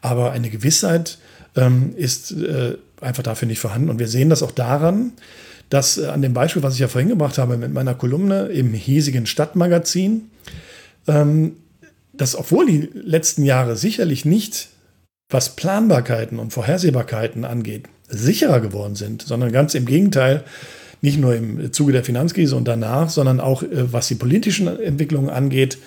aber 0.03 0.33
eine 0.33 0.49
Gewissheit 0.49 1.17
ähm, 1.55 1.93
ist 1.95 2.31
äh, 2.31 2.75
einfach 3.01 3.23
dafür 3.23 3.47
nicht 3.47 3.59
vorhanden. 3.59 3.89
Und 3.89 3.99
wir 3.99 4.07
sehen 4.07 4.29
das 4.29 4.43
auch 4.43 4.51
daran, 4.51 5.13
dass 5.69 5.97
äh, 5.97 6.07
an 6.07 6.21
dem 6.21 6.33
Beispiel, 6.33 6.61
was 6.61 6.73
ich 6.73 6.81
ja 6.81 6.89
vorhin 6.89 7.09
gemacht 7.09 7.37
habe 7.37 7.57
mit 7.57 7.73
meiner 7.73 7.95
Kolumne 7.95 8.47
im 8.47 8.73
hiesigen 8.73 9.25
Stadtmagazin, 9.25 10.29
ähm, 11.07 11.53
dass 12.11 12.35
obwohl 12.35 12.65
die 12.65 12.89
letzten 12.93 13.43
Jahre 13.43 13.75
sicherlich 13.77 14.25
nicht 14.25 14.69
was 15.29 15.55
Planbarkeiten 15.55 16.37
und 16.37 16.51
Vorhersehbarkeiten 16.51 17.45
angeht, 17.45 17.85
sicherer 18.09 18.59
geworden 18.59 18.95
sind, 18.95 19.21
sondern 19.21 19.51
ganz 19.53 19.73
im 19.73 19.85
Gegenteil, 19.85 20.43
nicht 21.01 21.17
nur 21.17 21.33
im 21.33 21.71
Zuge 21.71 21.93
der 21.93 22.03
Finanzkrise 22.03 22.55
und 22.55 22.67
danach, 22.67 23.09
sondern 23.09 23.39
auch 23.39 23.63
äh, 23.63 23.91
was 23.93 24.09
die 24.09 24.15
politischen 24.15 24.67
Entwicklungen 24.67 25.29
angeht, 25.29 25.77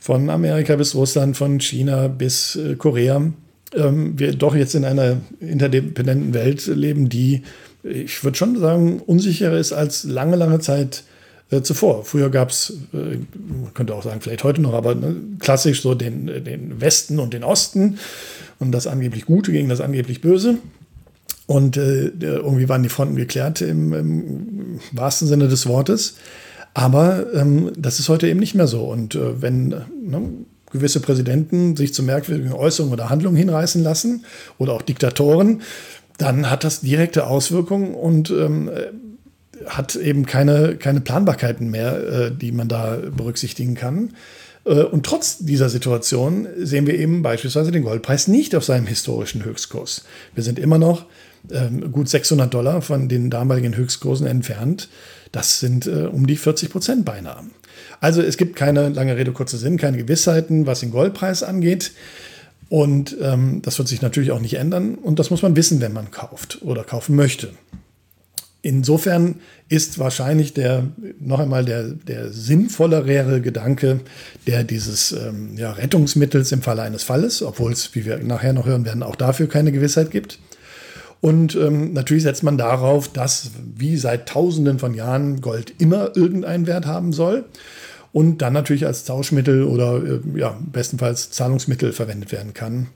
von 0.00 0.28
Amerika 0.28 0.74
bis 0.76 0.94
Russland, 0.94 1.36
von 1.36 1.60
China 1.60 2.08
bis 2.08 2.56
äh, 2.56 2.74
Korea, 2.74 3.32
ähm, 3.76 4.18
wir 4.18 4.34
doch 4.34 4.54
jetzt 4.54 4.74
in 4.74 4.84
einer 4.84 5.18
interdependenten 5.40 6.34
Welt 6.34 6.66
leben, 6.66 7.08
die, 7.08 7.42
ich 7.82 8.22
würde 8.24 8.36
schon 8.36 8.58
sagen, 8.58 9.00
unsicherer 9.00 9.58
ist 9.58 9.72
als 9.72 10.04
lange, 10.04 10.36
lange 10.36 10.60
Zeit 10.60 11.04
äh, 11.50 11.62
zuvor. 11.62 12.04
Früher 12.04 12.30
gab 12.30 12.50
es, 12.50 12.72
äh, 12.92 13.18
man 13.62 13.74
könnte 13.74 13.94
auch 13.94 14.02
sagen, 14.02 14.20
vielleicht 14.20 14.44
heute 14.44 14.62
noch, 14.62 14.74
aber 14.74 14.94
ne, 14.94 15.16
klassisch 15.38 15.82
so 15.82 15.94
den, 15.94 16.26
den 16.26 16.80
Westen 16.80 17.18
und 17.18 17.34
den 17.34 17.44
Osten 17.44 17.98
und 18.58 18.72
das 18.72 18.86
angeblich 18.86 19.26
Gute 19.26 19.52
gegen 19.52 19.68
das 19.68 19.80
angeblich 19.80 20.20
Böse. 20.20 20.58
Und 21.46 21.76
äh, 21.76 22.08
irgendwie 22.20 22.68
waren 22.68 22.82
die 22.82 22.88
Fronten 22.88 23.16
geklärt 23.16 23.60
im, 23.60 23.92
im 23.92 24.80
wahrsten 24.92 25.28
Sinne 25.28 25.48
des 25.48 25.66
Wortes. 25.66 26.14
Aber 26.72 27.26
ähm, 27.34 27.70
das 27.76 28.00
ist 28.00 28.08
heute 28.08 28.28
eben 28.28 28.40
nicht 28.40 28.54
mehr 28.54 28.66
so. 28.66 28.84
Und 28.84 29.14
äh, 29.14 29.42
wenn 29.42 29.68
ne, 29.68 30.22
gewisse 30.74 31.00
Präsidenten 31.00 31.76
sich 31.76 31.94
zu 31.94 32.02
merkwürdigen 32.02 32.52
Äußerungen 32.52 32.92
oder 32.92 33.08
Handlungen 33.08 33.36
hinreißen 33.36 33.82
lassen 33.82 34.26
oder 34.58 34.74
auch 34.74 34.82
Diktatoren, 34.82 35.62
dann 36.18 36.50
hat 36.50 36.64
das 36.64 36.82
direkte 36.82 37.26
Auswirkungen 37.26 37.94
und 37.94 38.30
ähm, 38.30 38.70
hat 39.66 39.96
eben 39.96 40.26
keine, 40.26 40.76
keine 40.76 41.00
Planbarkeiten 41.00 41.70
mehr, 41.70 41.96
äh, 41.96 42.30
die 42.30 42.52
man 42.52 42.68
da 42.68 42.98
berücksichtigen 43.16 43.74
kann. 43.74 44.12
Äh, 44.64 44.82
und 44.82 45.06
trotz 45.06 45.38
dieser 45.38 45.68
Situation 45.68 46.46
sehen 46.58 46.86
wir 46.86 46.98
eben 46.98 47.22
beispielsweise 47.22 47.70
den 47.70 47.84
Goldpreis 47.84 48.28
nicht 48.28 48.54
auf 48.54 48.64
seinem 48.64 48.86
historischen 48.86 49.44
Höchstkurs. 49.44 50.04
Wir 50.34 50.42
sind 50.42 50.58
immer 50.58 50.78
noch 50.78 51.06
ähm, 51.50 51.92
gut 51.92 52.08
600 52.08 52.52
Dollar 52.52 52.82
von 52.82 53.08
den 53.08 53.30
damaligen 53.30 53.76
Höchstkursen 53.76 54.26
entfernt. 54.26 54.88
Das 55.32 55.60
sind 55.60 55.86
äh, 55.86 56.08
um 56.10 56.26
die 56.26 56.36
40 56.36 56.70
Prozent 56.70 57.04
beinahe. 57.04 57.44
Also 58.04 58.20
es 58.20 58.36
gibt 58.36 58.54
keine 58.54 58.90
lange 58.90 59.16
Rede, 59.16 59.32
kurzer 59.32 59.56
Sinn, 59.56 59.78
keine 59.78 59.96
Gewissheiten, 59.96 60.66
was 60.66 60.80
den 60.80 60.90
Goldpreis 60.90 61.42
angeht. 61.42 61.92
Und 62.68 63.16
ähm, 63.18 63.62
das 63.62 63.78
wird 63.78 63.88
sich 63.88 64.02
natürlich 64.02 64.30
auch 64.30 64.42
nicht 64.42 64.58
ändern. 64.58 64.96
Und 64.96 65.18
das 65.18 65.30
muss 65.30 65.40
man 65.40 65.56
wissen, 65.56 65.80
wenn 65.80 65.94
man 65.94 66.10
kauft 66.10 66.58
oder 66.60 66.84
kaufen 66.84 67.16
möchte. 67.16 67.52
Insofern 68.60 69.36
ist 69.70 69.98
wahrscheinlich 69.98 70.52
der, 70.52 70.86
noch 71.18 71.40
einmal 71.40 71.64
der, 71.64 71.84
der 71.84 72.30
sinnvollere 72.30 73.40
Gedanke 73.40 74.00
der 74.46 74.64
dieses 74.64 75.12
ähm, 75.12 75.56
ja, 75.56 75.72
Rettungsmittels 75.72 76.52
im 76.52 76.60
Falle 76.60 76.82
eines 76.82 77.04
Falles, 77.04 77.40
obwohl 77.40 77.72
es, 77.72 77.94
wie 77.94 78.04
wir 78.04 78.18
nachher 78.18 78.52
noch 78.52 78.66
hören 78.66 78.84
werden, 78.84 79.02
auch 79.02 79.16
dafür 79.16 79.48
keine 79.48 79.72
Gewissheit 79.72 80.10
gibt. 80.10 80.38
Und 81.22 81.54
ähm, 81.54 81.94
natürlich 81.94 82.24
setzt 82.24 82.42
man 82.42 82.58
darauf, 82.58 83.10
dass 83.10 83.52
wie 83.74 83.96
seit 83.96 84.28
Tausenden 84.28 84.78
von 84.78 84.92
Jahren 84.92 85.40
Gold 85.40 85.72
immer 85.78 86.14
irgendeinen 86.14 86.66
Wert 86.66 86.84
haben 86.84 87.14
soll 87.14 87.46
und 88.14 88.42
dann 88.42 88.52
natürlich 88.52 88.86
als 88.86 89.04
Tauschmittel 89.04 89.64
oder 89.64 89.96
äh, 89.96 90.38
ja, 90.38 90.56
bestenfalls 90.72 91.32
Zahlungsmittel 91.32 91.92
verwendet 91.92 92.30
werden 92.30 92.54
kann. 92.54 92.86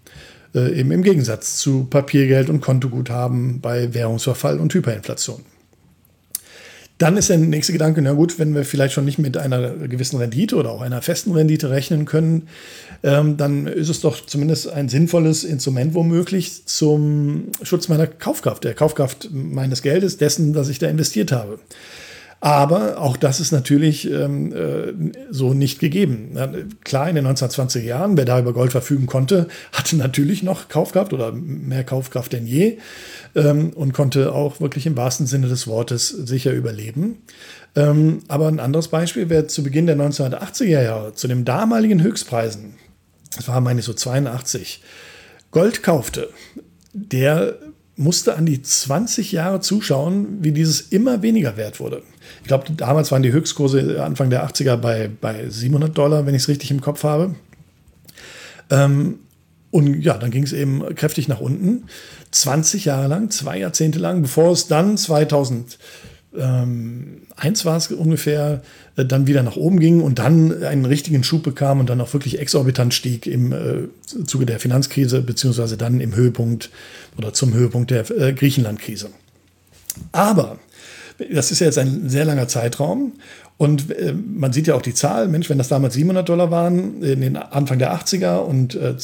Äh, 0.55 0.79
eben 0.79 0.93
im 0.93 1.03
Gegensatz 1.03 1.59
zu 1.59 1.89
Papiergeld 1.91 2.49
und 2.49 2.61
Kontoguthaben 2.61 3.61
bei 3.61 3.93
Währungsverfall 3.93 4.61
und 4.61 4.73
Hyperinflation. 4.73 5.43
Dann 6.99 7.17
ist 7.17 7.31
der 7.31 7.39
nächste 7.39 7.73
Gedanke, 7.73 8.01
na 8.01 8.13
gut, 8.13 8.39
wenn 8.39 8.55
wir 8.55 8.65
vielleicht 8.65 8.95
schon 8.95 9.05
nicht 9.05 9.19
mit 9.19 9.37
einer 9.37 9.71
gewissen 9.71 10.19
Rendite 10.19 10.55
oder 10.55 10.71
auch 10.71 10.83
einer 10.83 11.03
festen 11.03 11.33
Rendite 11.33 11.69
rechnen 11.71 12.05
können, 12.05 12.47
ähm, 13.03 13.37
dann 13.37 13.67
ist 13.67 13.89
es 13.89 14.01
doch 14.01 14.25
zumindest 14.25 14.69
ein 14.69 14.89
sinnvolles 14.89 15.43
Instrument 15.43 15.95
womöglich 15.95 16.65
zum 16.67 17.47
Schutz 17.63 17.89
meiner 17.89 18.07
Kaufkraft, 18.07 18.63
der 18.63 18.75
Kaufkraft 18.75 19.31
meines 19.33 19.83
Geldes, 19.83 20.17
dessen, 20.17 20.53
das 20.53 20.69
ich 20.69 20.79
da 20.79 20.89
investiert 20.89 21.33
habe. 21.33 21.59
Aber 22.40 22.99
auch 22.99 23.16
das 23.16 23.40
ist 23.40 23.50
natürlich 23.50 24.09
ähm, 24.09 24.52
äh, 24.52 25.12
so 25.30 25.54
nicht 25.54 25.80
gegeben. 25.80 26.37
Klar, 26.85 27.09
in 27.09 27.16
den 27.16 27.26
1920er 27.26 27.83
Jahren, 27.83 28.16
wer 28.16 28.25
da 28.25 28.38
über 28.38 28.52
Gold 28.52 28.71
verfügen 28.71 29.07
konnte, 29.07 29.49
hatte 29.73 29.97
natürlich 29.97 30.45
noch 30.45 30.68
Kaufkraft 30.68 31.12
oder 31.12 31.33
mehr 31.33 31.83
Kaufkraft 31.83 32.33
denn 32.33 32.47
je 32.47 32.78
ähm, 33.35 33.71
und 33.71 33.92
konnte 33.92 34.33
auch 34.33 34.61
wirklich 34.61 34.87
im 34.87 34.97
wahrsten 34.97 35.26
Sinne 35.26 35.49
des 35.49 35.66
Wortes 35.66 36.09
sicher 36.09 36.52
überleben. 36.52 37.18
Ähm, 37.75 38.21
aber 38.28 38.47
ein 38.47 38.61
anderes 38.61 38.88
Beispiel 38.88 39.28
wäre 39.30 39.49
zu 39.49 39.64
Beginn 39.64 39.87
der 39.87 39.97
1980er 39.97 40.83
Jahre, 40.83 41.14
zu 41.14 41.26
den 41.26 41.45
damaligen 41.45 42.02
Höchstpreisen, 42.02 42.75
das 43.37 43.49
war 43.49 43.61
meine 43.61 43.80
ich 43.80 43.87
so 43.87 43.95
82, 43.95 44.83
Gold 45.50 45.83
kaufte, 45.83 46.30
der 46.92 47.57
musste 47.99 48.37
an 48.37 48.47
die 48.47 48.62
20 48.62 49.33
Jahre 49.33 49.61
zuschauen, 49.61 50.38
wie 50.40 50.52
dieses 50.52 50.81
immer 50.81 51.21
weniger 51.23 51.57
wert 51.57 51.81
wurde. 51.81 52.02
Ich 52.43 52.49
glaube, 52.49 52.73
damals 52.73 53.11
waren 53.11 53.23
die 53.23 53.33
Höchstkurse 53.33 54.02
Anfang 54.02 54.31
der 54.31 54.49
80er 54.49 54.76
bei, 54.76 55.11
bei 55.21 55.49
700 55.49 55.97
Dollar, 55.99 56.25
wenn 56.25 56.35
ich 56.35 56.43
es 56.43 56.49
richtig 56.49 56.71
im 56.71 56.81
Kopf 56.81 57.02
habe. 57.02 57.35
Ähm, 58.71 59.19
und 59.71 60.00
ja, 60.00 60.17
dann 60.17 60.31
ging 60.31 60.45
es 60.45 60.52
eben 60.52 60.95
kräftig 60.95 61.28
nach 61.28 61.40
unten. 61.40 61.85
20 62.31 62.85
Jahre 62.85 63.09
lang, 63.09 63.31
zwei 63.31 63.59
Jahrzehnte 63.59 63.99
lang, 63.99 64.23
bevor 64.23 64.52
es 64.52 64.69
dann 64.69 64.97
2001 66.32 67.64
war 67.64 67.76
es 67.76 67.90
ungefähr, 67.90 68.62
äh, 68.97 69.04
dann 69.04 69.26
wieder 69.26 69.42
nach 69.42 69.56
oben 69.56 69.80
ging 69.80 70.02
und 70.02 70.18
dann 70.18 70.62
einen 70.62 70.85
richtigen 70.85 71.25
Schub 71.25 71.42
bekam 71.42 71.80
und 71.80 71.88
dann 71.88 72.00
auch 72.00 72.12
wirklich 72.12 72.38
exorbitant 72.38 72.92
stieg 72.92 73.26
im 73.26 73.52
äh, 73.52 73.88
Zuge 74.26 74.47
der 74.47 74.61
Finanzkrise, 74.61 75.23
beziehungsweise 75.23 75.76
dann 75.76 76.00
im 76.00 76.14
Höhepunkt 76.14 76.70
oder 77.16 77.32
zum 77.32 77.54
Höhepunkt 77.54 77.90
der 77.90 78.11
äh, 78.11 78.32
Griechenland-Krise. 78.32 79.11
Aber 80.12 80.58
das 81.32 81.50
ist 81.50 81.61
ja 81.61 81.66
jetzt 81.66 81.78
ein 81.78 82.08
sehr 82.08 82.25
langer 82.25 82.49
Zeitraum. 82.49 83.14
Und 83.56 83.90
äh, 83.90 84.12
man 84.12 84.52
sieht 84.52 84.66
ja 84.68 84.75
auch 84.75 84.82
die 84.82 84.94
Zahl, 84.94 85.28
Mensch, 85.28 85.49
wenn 85.50 85.58
das 85.58 85.68
damals 85.68 85.94
700 85.94 86.28
Dollar 86.28 86.50
waren, 86.50 87.02
in 87.02 87.20
den 87.20 87.37
Anfang 87.37 87.78
der 87.78 87.92
80er 87.94 88.37
und 88.37 88.75
äh, 88.75 88.97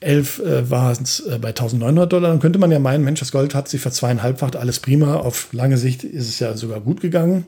2011 0.00 0.38
äh, 0.38 0.70
war 0.70 0.92
es 0.92 1.20
äh, 1.20 1.38
bei 1.38 1.48
1900 1.48 2.12
Dollar, 2.12 2.30
dann 2.30 2.40
könnte 2.40 2.58
man 2.58 2.70
ja 2.70 2.78
meinen, 2.78 3.04
Mensch, 3.04 3.20
das 3.20 3.32
Gold 3.32 3.54
hat 3.54 3.68
sich 3.68 3.80
verzweieinhalbfacht, 3.80 4.56
alles 4.56 4.80
prima. 4.80 5.16
Auf 5.16 5.52
lange 5.52 5.76
Sicht 5.76 6.04
ist 6.04 6.28
es 6.28 6.38
ja 6.38 6.56
sogar 6.56 6.80
gut 6.80 7.00
gegangen. 7.00 7.46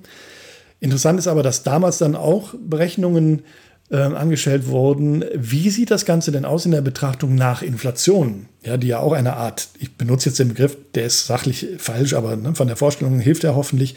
Interessant 0.80 1.18
ist 1.18 1.28
aber, 1.28 1.42
dass 1.42 1.62
damals 1.62 1.98
dann 1.98 2.16
auch 2.16 2.54
Berechnungen 2.58 3.42
äh, 3.90 3.96
angestellt 3.96 4.66
wurden. 4.66 5.24
Wie 5.34 5.70
sieht 5.70 5.90
das 5.90 6.04
Ganze 6.04 6.32
denn 6.32 6.44
aus 6.44 6.64
in 6.64 6.72
der 6.72 6.80
Betrachtung 6.80 7.34
nach 7.34 7.62
Inflation? 7.62 8.46
Ja, 8.64 8.76
die 8.76 8.88
ja 8.88 8.98
auch 8.98 9.12
eine 9.12 9.36
Art, 9.36 9.68
ich 9.78 9.94
benutze 9.96 10.30
jetzt 10.30 10.38
den 10.38 10.48
Begriff, 10.48 10.76
der 10.94 11.06
ist 11.06 11.26
sachlich 11.26 11.66
falsch, 11.78 12.14
aber 12.14 12.36
ne, 12.36 12.54
von 12.54 12.66
der 12.66 12.76
Vorstellung 12.76 13.20
hilft 13.20 13.44
er 13.44 13.54
hoffentlich. 13.54 13.94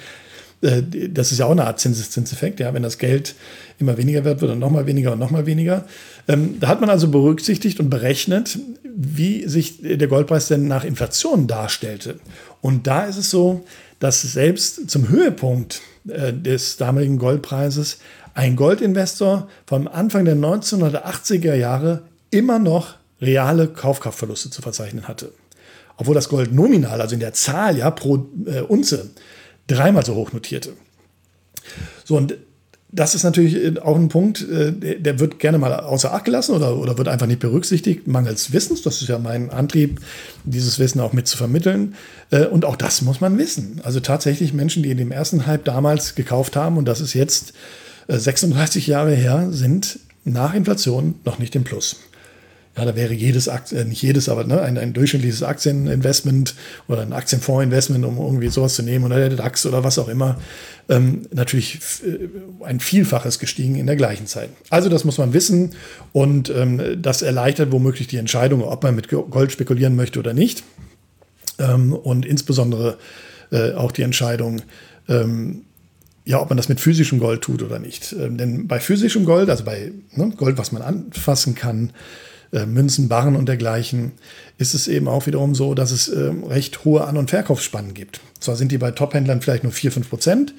Äh, 0.63 1.09
das 1.09 1.31
ist 1.31 1.39
ja 1.39 1.45
auch 1.45 1.51
eine 1.51 1.65
Art 1.65 1.79
Zinseszinseffekt, 1.79 2.59
ja, 2.59 2.73
wenn 2.73 2.83
das 2.83 2.97
Geld 2.97 3.35
immer 3.79 3.97
weniger 3.97 4.23
wird, 4.23 4.41
wird 4.41 4.51
dann 4.51 4.59
nochmal 4.59 4.85
weniger 4.85 5.11
und 5.13 5.19
nochmal 5.19 5.45
weniger. 5.45 5.85
Ähm, 6.27 6.59
da 6.59 6.67
hat 6.67 6.81
man 6.81 6.89
also 6.89 7.09
berücksichtigt 7.09 7.79
und 7.79 7.89
berechnet, 7.89 8.57
wie 8.95 9.47
sich 9.47 9.81
der 9.81 10.07
Goldpreis 10.07 10.47
denn 10.47 10.67
nach 10.67 10.85
Inflation 10.85 11.47
darstellte. 11.47 12.19
Und 12.61 12.87
da 12.87 13.05
ist 13.05 13.17
es 13.17 13.29
so, 13.29 13.65
dass 13.99 14.21
selbst 14.21 14.89
zum 14.89 15.09
Höhepunkt 15.09 15.81
äh, 16.07 16.33
des 16.33 16.77
damaligen 16.77 17.17
Goldpreises 17.17 17.99
ein 18.33 18.55
Goldinvestor 18.55 19.47
vom 19.65 19.87
Anfang 19.87 20.25
der 20.25 20.35
1980er 20.35 21.53
Jahre 21.55 22.03
immer 22.31 22.57
noch 22.57 22.95
reale 23.21 23.67
Kaufkraftverluste 23.67 24.49
zu 24.49 24.61
verzeichnen 24.61 25.07
hatte. 25.07 25.31
Obwohl 25.97 26.15
das 26.15 26.29
Gold 26.29 26.53
nominal, 26.53 26.99
also 27.01 27.13
in 27.13 27.19
der 27.19 27.33
Zahl 27.33 27.77
ja 27.77 27.91
pro 27.91 28.25
äh, 28.45 28.61
Unze, 28.61 29.11
dreimal 29.67 30.05
so 30.05 30.15
hoch 30.15 30.33
notierte. 30.33 30.73
So, 32.03 32.17
und 32.17 32.35
das 32.93 33.15
ist 33.15 33.23
natürlich 33.23 33.55
äh, 33.55 33.79
auch 33.79 33.95
ein 33.95 34.07
Punkt, 34.07 34.47
äh, 34.47 34.99
der 34.99 35.19
wird 35.19 35.39
gerne 35.39 35.57
mal 35.57 35.73
außer 35.73 36.13
Acht 36.13 36.25
gelassen 36.25 36.53
oder, 36.53 36.77
oder 36.77 36.97
wird 36.97 37.07
einfach 37.07 37.25
nicht 37.25 37.39
berücksichtigt, 37.39 38.07
mangels 38.07 38.53
Wissens. 38.53 38.83
Das 38.83 39.01
ist 39.01 39.07
ja 39.07 39.17
mein 39.17 39.49
Antrieb, 39.49 39.99
dieses 40.43 40.79
Wissen 40.79 40.99
auch 40.99 41.11
mit 41.11 41.27
zu 41.27 41.35
vermitteln. 41.35 41.95
Äh, 42.29 42.45
und 42.45 42.65
auch 42.65 42.75
das 42.75 43.01
muss 43.01 43.19
man 43.19 43.37
wissen. 43.37 43.81
Also 43.83 43.99
tatsächlich 43.99 44.53
Menschen, 44.53 44.83
die 44.83 44.91
in 44.91 44.97
dem 44.97 45.11
ersten 45.11 45.47
Hype 45.47 45.65
damals 45.65 46.15
gekauft 46.15 46.55
haben, 46.55 46.77
und 46.77 46.85
das 46.85 47.01
ist 47.01 47.13
jetzt 47.13 47.53
36 48.07 48.87
Jahre 48.87 49.15
her, 49.15 49.47
sind 49.49 49.99
nach 50.23 50.53
Inflation 50.53 51.15
noch 51.25 51.39
nicht 51.39 51.55
im 51.55 51.63
Plus. 51.63 51.97
Ja, 52.75 52.85
da 52.85 52.95
wäre 52.95 53.13
jedes 53.13 53.49
Aktien, 53.49 53.81
äh, 53.81 53.85
nicht 53.85 54.01
jedes, 54.01 54.29
aber 54.29 54.45
ne, 54.45 54.61
ein, 54.61 54.79
ein 54.79 54.93
durchschnittliches 54.93 55.43
Aktieninvestment 55.43 56.55
oder 56.87 57.03
ein 57.03 57.13
Aktienfondsinvestment, 57.13 58.03
um 58.03 58.17
irgendwie 58.17 58.49
sowas 58.49 58.73
zu 58.73 58.81
nehmen 58.81 59.05
oder 59.05 59.17
der 59.17 59.37
DAX 59.37 59.67
oder 59.67 59.83
was 59.83 59.99
auch 59.99 60.07
immer, 60.07 60.39
ähm, 60.89 61.27
natürlich 61.31 61.79
äh, 62.03 62.65
ein 62.65 62.79
Vielfaches 62.79 63.37
gestiegen 63.37 63.75
in 63.75 63.85
der 63.85 63.95
gleichen 63.95 64.25
Zeit. 64.25 64.49
Also 64.71 64.89
das 64.89 65.05
muss 65.05 65.19
man 65.19 65.33
wissen 65.33 65.75
und 66.13 66.49
ähm, 66.49 66.99
das 66.99 67.21
erleichtert 67.21 67.71
womöglich 67.71 68.07
die 68.07 68.17
Entscheidung, 68.17 68.63
ob 68.63 68.81
man 68.81 68.95
mit 68.95 69.07
Gold 69.07 69.51
spekulieren 69.51 69.95
möchte 69.95 70.17
oder 70.17 70.33
nicht. 70.33 70.63
Ähm, 71.59 71.93
und 71.93 72.25
insbesondere 72.25 72.97
äh, 73.51 73.73
auch 73.73 73.91
die 73.91 74.01
Entscheidung, 74.01 74.63
ähm, 75.07 75.65
ja, 76.25 76.41
ob 76.41 76.49
man 76.49 76.57
das 76.57 76.69
mit 76.69 76.79
physischem 76.79 77.19
Gold 77.19 77.41
tut 77.41 77.61
oder 77.61 77.77
nicht. 77.77 78.13
Ähm, 78.13 78.37
denn 78.37 78.67
bei 78.67 78.79
physischem 78.79 79.25
Gold, 79.25 79.49
also 79.51 79.63
bei 79.63 79.91
ne, 80.13 80.33
Gold, 80.35 80.57
was 80.57 80.71
man 80.71 80.81
anfassen 80.81 81.53
kann, 81.53 81.91
äh, 82.53 82.65
Münzen, 82.65 83.09
Barren 83.09 83.35
und 83.35 83.47
dergleichen, 83.47 84.11
ist 84.57 84.73
es 84.73 84.87
eben 84.87 85.07
auch 85.07 85.25
wiederum 85.25 85.55
so, 85.55 85.73
dass 85.73 85.91
es 85.91 86.07
äh, 86.07 86.31
recht 86.47 86.85
hohe 86.85 87.05
An- 87.05 87.17
und 87.17 87.29
Verkaufsspannen 87.29 87.93
gibt. 87.93 88.21
Zwar 88.39 88.55
sind 88.55 88.71
die 88.71 88.77
bei 88.77 88.91
Top-Händlern 88.91 89.41
vielleicht 89.41 89.63
nur 89.63 89.73
4, 89.73 89.91
5 89.91 90.09
Prozent, 90.09 90.53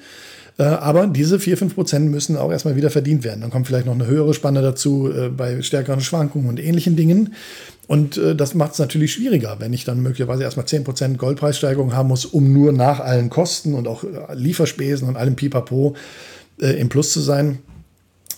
äh, 0.57 0.63
aber 0.63 1.07
diese 1.07 1.39
4, 1.39 1.57
5 1.57 1.75
Prozent 1.75 2.11
müssen 2.11 2.37
auch 2.37 2.51
erstmal 2.51 2.75
wieder 2.75 2.89
verdient 2.89 3.23
werden. 3.23 3.41
Dann 3.41 3.49
kommt 3.49 3.67
vielleicht 3.67 3.85
noch 3.85 3.93
eine 3.93 4.07
höhere 4.07 4.33
Spanne 4.33 4.61
dazu 4.61 5.11
äh, 5.11 5.29
bei 5.29 5.61
stärkeren 5.61 6.01
Schwankungen 6.01 6.49
und 6.49 6.59
ähnlichen 6.59 6.95
Dingen. 6.95 7.33
Und 7.87 8.17
äh, 8.17 8.35
das 8.35 8.55
macht 8.55 8.73
es 8.73 8.79
natürlich 8.79 9.13
schwieriger, 9.13 9.57
wenn 9.59 9.73
ich 9.73 9.85
dann 9.85 10.01
möglicherweise 10.01 10.43
erstmal 10.43 10.65
10% 10.65 11.17
Goldpreissteigerung 11.17 11.93
haben 11.93 12.09
muss, 12.09 12.25
um 12.25 12.51
nur 12.51 12.71
nach 12.71 12.99
allen 12.99 13.29
Kosten 13.29 13.73
und 13.73 13.87
auch 13.87 14.03
äh, 14.03 14.33
Lieferspesen 14.33 15.07
und 15.07 15.17
allem 15.17 15.35
Pipapo 15.35 15.95
äh, 16.59 16.79
im 16.79 16.89
Plus 16.89 17.11
zu 17.11 17.21
sein. 17.21 17.59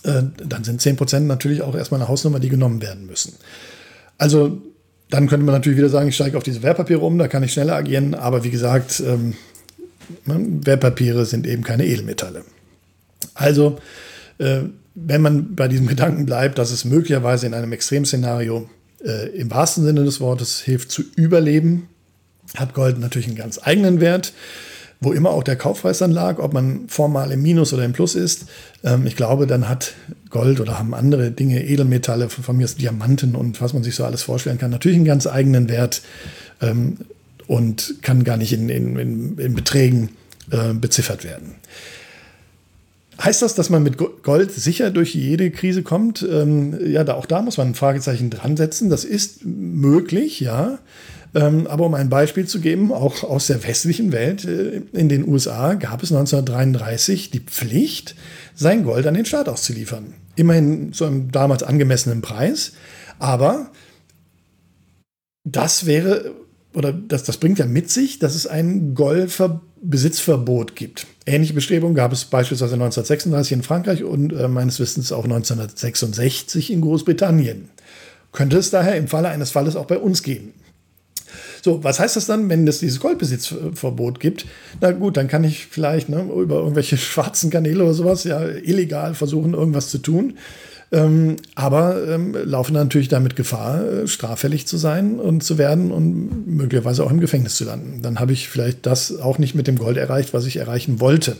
Äh, 0.08 0.22
dann 0.42 0.64
sind 0.64 0.80
10% 0.80 1.20
natürlich 1.20 1.60
auch 1.62 1.74
erstmal 1.74 2.00
eine 2.00 2.08
Hausnummer, 2.08 2.40
die 2.40 2.48
genommen 2.48 2.80
werden 2.80 3.06
müssen. 3.06 3.34
Also 4.16 4.62
dann 5.10 5.28
könnte 5.28 5.44
man 5.44 5.54
natürlich 5.54 5.78
wieder 5.78 5.90
sagen, 5.90 6.08
ich 6.08 6.14
steige 6.14 6.36
auf 6.36 6.42
diese 6.42 6.62
Wertpapiere 6.62 7.00
um, 7.00 7.18
da 7.18 7.28
kann 7.28 7.42
ich 7.42 7.52
schneller 7.52 7.74
agieren. 7.74 8.14
Aber 8.14 8.42
wie 8.44 8.50
gesagt, 8.50 9.00
ähm, 9.00 9.34
ne, 10.24 10.46
Wertpapiere 10.64 11.26
sind 11.26 11.46
eben 11.46 11.62
keine 11.62 11.86
Edelmetalle. 11.86 12.42
Also, 13.34 13.78
äh, 14.38 14.60
wenn 14.94 15.20
man 15.20 15.54
bei 15.54 15.68
diesem 15.68 15.86
Gedanken 15.94 16.24
bleibt, 16.26 16.58
dass 16.58 16.70
es 16.70 16.84
möglicherweise 16.84 17.46
in 17.46 17.54
einem 17.54 17.72
Extremszenario 17.72 18.68
äh, 19.04 19.28
im 19.36 19.50
wahrsten 19.50 19.84
Sinne 19.84 20.04
des 20.04 20.20
Wortes 20.20 20.60
hilft 20.60 20.90
zu 20.90 21.02
überleben, 21.16 21.88
hat 22.56 22.72
Gold 22.72 22.98
natürlich 22.98 23.28
einen 23.28 23.36
ganz 23.36 23.60
eigenen 23.62 24.00
Wert, 24.00 24.32
wo 25.00 25.12
immer 25.12 25.30
auch 25.30 25.44
der 25.44 25.56
Kaufpreis 25.56 25.98
dann 25.98 26.10
lag, 26.10 26.38
ob 26.38 26.52
man 26.52 26.88
formal 26.88 27.30
im 27.30 27.42
Minus 27.42 27.72
oder 27.72 27.84
im 27.84 27.92
Plus 27.92 28.14
ist. 28.14 28.46
Ähm, 28.84 29.06
ich 29.06 29.16
glaube, 29.16 29.46
dann 29.46 29.68
hat 29.68 29.94
Gold 30.30 30.60
oder 30.60 30.78
haben 30.78 30.94
andere 30.94 31.30
Dinge, 31.30 31.64
Edelmetalle, 31.64 32.28
von 32.28 32.56
mir 32.56 32.64
ist 32.64 32.80
Diamanten 32.80 33.34
und 33.34 33.60
was 33.60 33.74
man 33.74 33.82
sich 33.82 33.94
so 33.94 34.04
alles 34.04 34.22
vorstellen 34.22 34.58
kann, 34.58 34.70
natürlich 34.70 34.96
einen 34.96 35.04
ganz 35.04 35.26
eigenen 35.26 35.68
Wert 35.68 36.02
ähm, 36.60 36.98
und 37.46 37.94
kann 38.02 38.24
gar 38.24 38.36
nicht 38.36 38.52
in, 38.52 38.68
in, 38.68 38.98
in, 38.98 39.38
in 39.38 39.54
Beträgen 39.54 40.10
äh, 40.50 40.74
beziffert 40.74 41.24
werden. 41.24 41.54
Heißt 43.20 43.42
das, 43.42 43.56
dass 43.56 43.68
man 43.68 43.82
mit 43.82 43.96
Gold 43.96 44.52
sicher 44.52 44.90
durch 44.90 45.12
jede 45.12 45.50
Krise 45.50 45.82
kommt? 45.82 46.24
Ähm, 46.30 46.78
ja, 46.86 47.02
da, 47.02 47.14
auch 47.14 47.26
da 47.26 47.42
muss 47.42 47.56
man 47.56 47.68
ein 47.68 47.74
Fragezeichen 47.74 48.30
dran 48.30 48.56
setzen. 48.56 48.90
Das 48.90 49.04
ist 49.04 49.44
möglich, 49.44 50.38
ja. 50.38 50.78
Ähm, 51.34 51.66
aber 51.66 51.86
um 51.86 51.94
ein 51.94 52.08
Beispiel 52.08 52.46
zu 52.46 52.60
geben, 52.60 52.92
auch 52.92 53.22
aus 53.22 53.48
der 53.48 53.62
westlichen 53.66 54.12
Welt, 54.12 54.44
äh, 54.44 54.82
in 54.92 55.08
den 55.08 55.28
USA 55.28 55.74
gab 55.74 56.02
es 56.02 56.10
1933 56.10 57.30
die 57.30 57.40
Pflicht, 57.40 58.14
sein 58.54 58.84
Gold 58.84 59.06
an 59.06 59.14
den 59.14 59.26
Staat 59.26 59.48
auszuliefern. 59.48 60.14
Immerhin 60.36 60.92
zu 60.92 61.04
einem 61.04 61.30
damals 61.30 61.62
angemessenen 61.62 62.22
Preis. 62.22 62.72
Aber 63.18 63.70
das 65.44 65.86
wäre, 65.86 66.32
oder 66.72 66.92
das, 66.92 67.24
das 67.24 67.36
bringt 67.36 67.58
ja 67.58 67.66
mit 67.66 67.90
sich, 67.90 68.18
dass 68.18 68.34
es 68.34 68.46
ein 68.46 68.94
Goldbesitzverbot 68.94 70.76
gibt. 70.76 71.06
Ähnliche 71.26 71.54
Bestrebungen 71.54 71.94
gab 71.94 72.12
es 72.12 72.24
beispielsweise 72.24 72.74
1936 72.74 73.52
in 73.52 73.62
Frankreich 73.62 74.04
und 74.04 74.32
äh, 74.32 74.48
meines 74.48 74.80
Wissens 74.80 75.12
auch 75.12 75.24
1966 75.24 76.72
in 76.72 76.80
Großbritannien. 76.80 77.68
Könnte 78.32 78.58
es 78.58 78.70
daher 78.70 78.96
im 78.96 79.08
Falle 79.08 79.28
eines 79.28 79.50
Falles 79.50 79.76
auch 79.76 79.86
bei 79.86 79.98
uns 79.98 80.22
geben. 80.22 80.54
So, 81.62 81.82
was 81.84 82.00
heißt 82.00 82.16
das 82.16 82.26
dann, 82.26 82.48
wenn 82.48 82.66
es 82.66 82.80
dieses 82.80 83.00
Goldbesitzverbot 83.00 84.20
gibt? 84.20 84.46
Na 84.80 84.92
gut, 84.92 85.16
dann 85.16 85.28
kann 85.28 85.44
ich 85.44 85.66
vielleicht 85.66 86.08
ne, 86.08 86.22
über 86.22 86.56
irgendwelche 86.56 86.96
schwarzen 86.98 87.50
Kanäle 87.50 87.84
oder 87.84 87.94
sowas 87.94 88.24
ja 88.24 88.44
illegal 88.46 89.14
versuchen, 89.14 89.54
irgendwas 89.54 89.90
zu 89.90 89.98
tun. 89.98 90.34
ähm, 90.90 91.36
aber 91.54 92.08
ähm, 92.08 92.34
laufen 92.44 92.72
natürlich 92.72 93.08
damit 93.08 93.36
Gefahr, 93.36 93.84
äh, 93.84 94.06
straffällig 94.06 94.66
zu 94.66 94.78
sein 94.78 95.20
und 95.20 95.42
zu 95.42 95.58
werden 95.58 95.90
und 95.90 96.46
möglicherweise 96.46 97.04
auch 97.04 97.10
im 97.10 97.20
Gefängnis 97.20 97.56
zu 97.56 97.64
landen. 97.64 98.00
Dann 98.02 98.20
habe 98.20 98.32
ich 98.32 98.48
vielleicht 98.48 98.86
das 98.86 99.18
auch 99.18 99.38
nicht 99.38 99.54
mit 99.54 99.66
dem 99.66 99.76
Gold 99.76 99.98
erreicht, 99.98 100.32
was 100.32 100.46
ich 100.46 100.56
erreichen 100.56 100.98
wollte. 101.00 101.36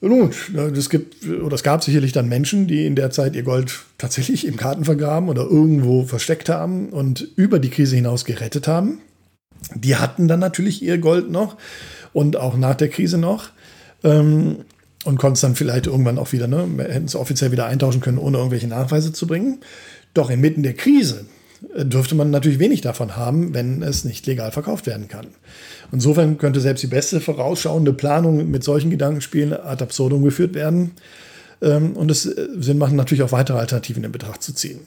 Nun, 0.00 0.30
es 0.76 0.90
gibt 0.90 1.26
oder 1.26 1.54
es 1.54 1.64
gab 1.64 1.82
sicherlich 1.82 2.12
dann 2.12 2.28
Menschen, 2.28 2.68
die 2.68 2.86
in 2.86 2.94
der 2.94 3.10
Zeit 3.10 3.34
ihr 3.34 3.42
Gold 3.42 3.80
tatsächlich 3.98 4.46
im 4.46 4.56
Karten 4.56 4.84
vergraben 4.84 5.28
oder 5.28 5.42
irgendwo 5.42 6.04
versteckt 6.04 6.48
haben 6.48 6.90
und 6.90 7.26
über 7.34 7.58
die 7.58 7.70
Krise 7.70 7.96
hinaus 7.96 8.24
gerettet 8.24 8.68
haben. 8.68 9.00
Die 9.74 9.96
hatten 9.96 10.28
dann 10.28 10.38
natürlich 10.38 10.82
ihr 10.82 10.98
Gold 10.98 11.30
noch 11.30 11.56
und 12.12 12.36
auch 12.36 12.56
nach 12.56 12.76
der 12.76 12.88
Krise 12.88 13.18
noch. 13.18 13.50
Ähm, 14.04 14.58
und 15.04 15.16
konnten 15.16 15.34
es 15.34 15.40
dann 15.40 15.54
vielleicht 15.54 15.86
irgendwann 15.86 16.18
auch 16.18 16.32
wieder, 16.32 16.48
ne, 16.48 16.66
hätten 16.88 17.06
es 17.06 17.16
offiziell 17.16 17.52
wieder 17.52 17.66
eintauschen 17.66 18.00
können, 18.00 18.18
ohne 18.18 18.36
irgendwelche 18.36 18.66
Nachweise 18.66 19.12
zu 19.12 19.26
bringen. 19.26 19.60
Doch 20.12 20.28
inmitten 20.28 20.62
der 20.62 20.74
Krise 20.74 21.24
dürfte 21.74 22.14
man 22.14 22.30
natürlich 22.30 22.58
wenig 22.58 22.80
davon 22.80 23.16
haben, 23.16 23.54
wenn 23.54 23.82
es 23.82 24.04
nicht 24.04 24.26
legal 24.26 24.52
verkauft 24.52 24.86
werden 24.86 25.08
kann. 25.08 25.28
Insofern 25.92 26.38
könnte 26.38 26.60
selbst 26.60 26.82
die 26.82 26.88
beste 26.88 27.20
vorausschauende 27.20 27.92
Planung 27.92 28.50
mit 28.50 28.62
solchen 28.62 28.90
Gedankenspielen 28.90 29.52
ad 29.52 29.82
absurdum 29.82 30.22
geführt 30.22 30.54
werden. 30.54 30.92
Ähm, 31.60 31.96
und 31.96 32.10
es 32.10 32.26
äh, 32.26 32.48
Sinn 32.58 32.78
machen, 32.78 32.96
natürlich 32.96 33.22
auch 33.22 33.32
weitere 33.32 33.58
Alternativen 33.58 34.04
in 34.04 34.12
Betracht 34.12 34.42
zu 34.42 34.52
ziehen. 34.52 34.80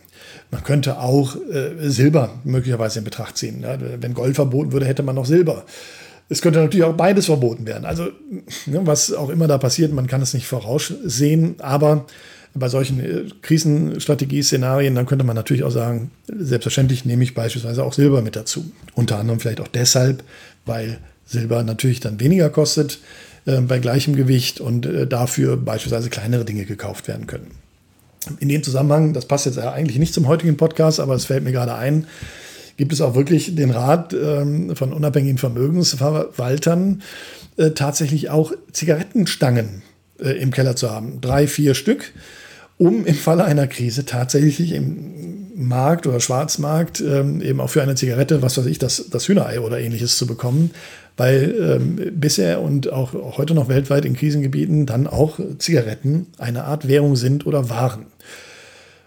Man 0.52 0.64
könnte 0.64 1.00
auch 1.00 1.36
äh, 1.36 1.90
Silber 1.90 2.40
möglicherweise 2.44 3.00
in 3.00 3.06
Betracht 3.06 3.38
ziehen. 3.38 3.66
Wenn 4.00 4.14
Gold 4.14 4.36
verboten 4.36 4.72
würde, 4.72 4.86
hätte 4.86 5.04
man 5.04 5.16
noch 5.16 5.26
Silber. 5.26 5.66
Es 6.30 6.42
könnte 6.42 6.60
natürlich 6.60 6.86
auch 6.86 6.96
beides 6.96 7.26
verboten 7.26 7.68
werden. 7.68 7.84
Also, 7.84 8.04
ne, 8.66 8.82
was 8.86 9.12
auch 9.14 9.30
immer 9.30 9.48
da 9.48 9.58
passiert, 9.58 9.92
man 9.92 10.08
kann 10.08 10.22
es 10.22 10.34
nicht 10.34 10.48
voraussehen, 10.48 11.56
aber 11.60 12.06
bei 12.54 12.70
solchen 12.70 13.00
äh, 13.00 13.24
Krisenstrategie-Szenarien, 13.42 14.96
dann 14.96 15.06
könnte 15.06 15.26
man 15.26 15.36
natürlich 15.36 15.64
auch 15.64 15.72
sagen, 15.72 16.12
selbstverständlich 16.28 17.06
nehme 17.06 17.24
ich 17.24 17.34
beispielsweise 17.34 17.84
auch 17.84 17.94
Silber 17.94 18.22
mit 18.22 18.36
dazu. 18.36 18.72
Unter 18.94 19.20
anderem 19.20 19.40
vielleicht 19.40 19.62
auch 19.62 19.68
deshalb, 19.68 20.24
weil 20.66 21.00
Silber 21.26 21.64
natürlich 21.64 22.00
dann 22.00 22.20
weniger 22.20 22.50
kostet 22.50 23.00
äh, 23.46 23.62
bei 23.62 23.80
gleichem 23.80 24.16
Gewicht 24.16 24.60
und 24.60 24.86
äh, 24.86 25.08
dafür 25.08 25.58
beispielsweise 25.58 26.10
kleinere 26.10 26.46
Dinge 26.46 26.66
gekauft 26.66 27.08
werden 27.08 27.28
können. 27.28 27.52
In 28.40 28.50
dem 28.50 28.62
Zusammenhang, 28.62 29.14
das 29.14 29.26
passt 29.26 29.46
jetzt 29.46 29.58
eigentlich 29.58 29.98
nicht 29.98 30.14
zum 30.14 30.28
heutigen 30.28 30.58
Podcast, 30.58 31.00
aber 31.00 31.16
es 31.16 31.26
fällt 31.26 31.44
mir 31.44 31.52
gerade 31.52 31.74
ein, 31.74 32.06
gibt 32.78 32.94
es 32.94 33.02
auch 33.02 33.16
wirklich 33.16 33.56
den 33.56 33.72
Rat 33.72 34.14
ähm, 34.14 34.76
von 34.76 34.94
unabhängigen 34.94 35.38
Vermögensverwaltern, 35.38 37.02
äh, 37.58 37.72
tatsächlich 37.72 38.30
auch 38.30 38.52
Zigarettenstangen 38.72 39.84
im 40.20 40.52
Keller 40.52 40.76
zu 40.76 40.92
haben. 40.92 41.20
Drei, 41.20 41.48
vier 41.48 41.74
Stück, 41.74 42.14
um 42.82 43.06
im 43.06 43.14
Falle 43.14 43.46
einer 43.46 43.68
Krise 43.68 44.06
tatsächlich 44.06 44.72
im 44.72 45.52
Markt 45.54 46.08
oder 46.08 46.20
Schwarzmarkt 46.20 47.00
ähm, 47.00 47.40
eben 47.40 47.62
auch 47.62 47.70
für 47.70 47.84
eine 47.84 47.94
Zigarette, 47.94 48.42
was 48.42 48.58
weiß 48.58 48.66
ich, 48.66 48.80
das, 48.80 49.06
das 49.12 49.28
Hühnerei 49.28 49.60
oder 49.60 49.80
ähnliches 49.80 50.18
zu 50.18 50.26
bekommen. 50.26 50.72
Weil 51.16 51.54
ähm, 51.62 52.20
bisher 52.20 52.60
und 52.60 52.92
auch 52.92 53.14
heute 53.38 53.54
noch 53.54 53.70
weltweit 53.70 54.04
in 54.04 54.16
Krisengebieten 54.16 54.88
dann 54.88 55.06
auch 55.06 55.40
Zigaretten 55.60 56.26
eine 56.40 56.64
Art 56.64 56.88
Währung 56.88 57.16
sind 57.16 57.46
oder 57.46 57.70
waren. 57.70 58.08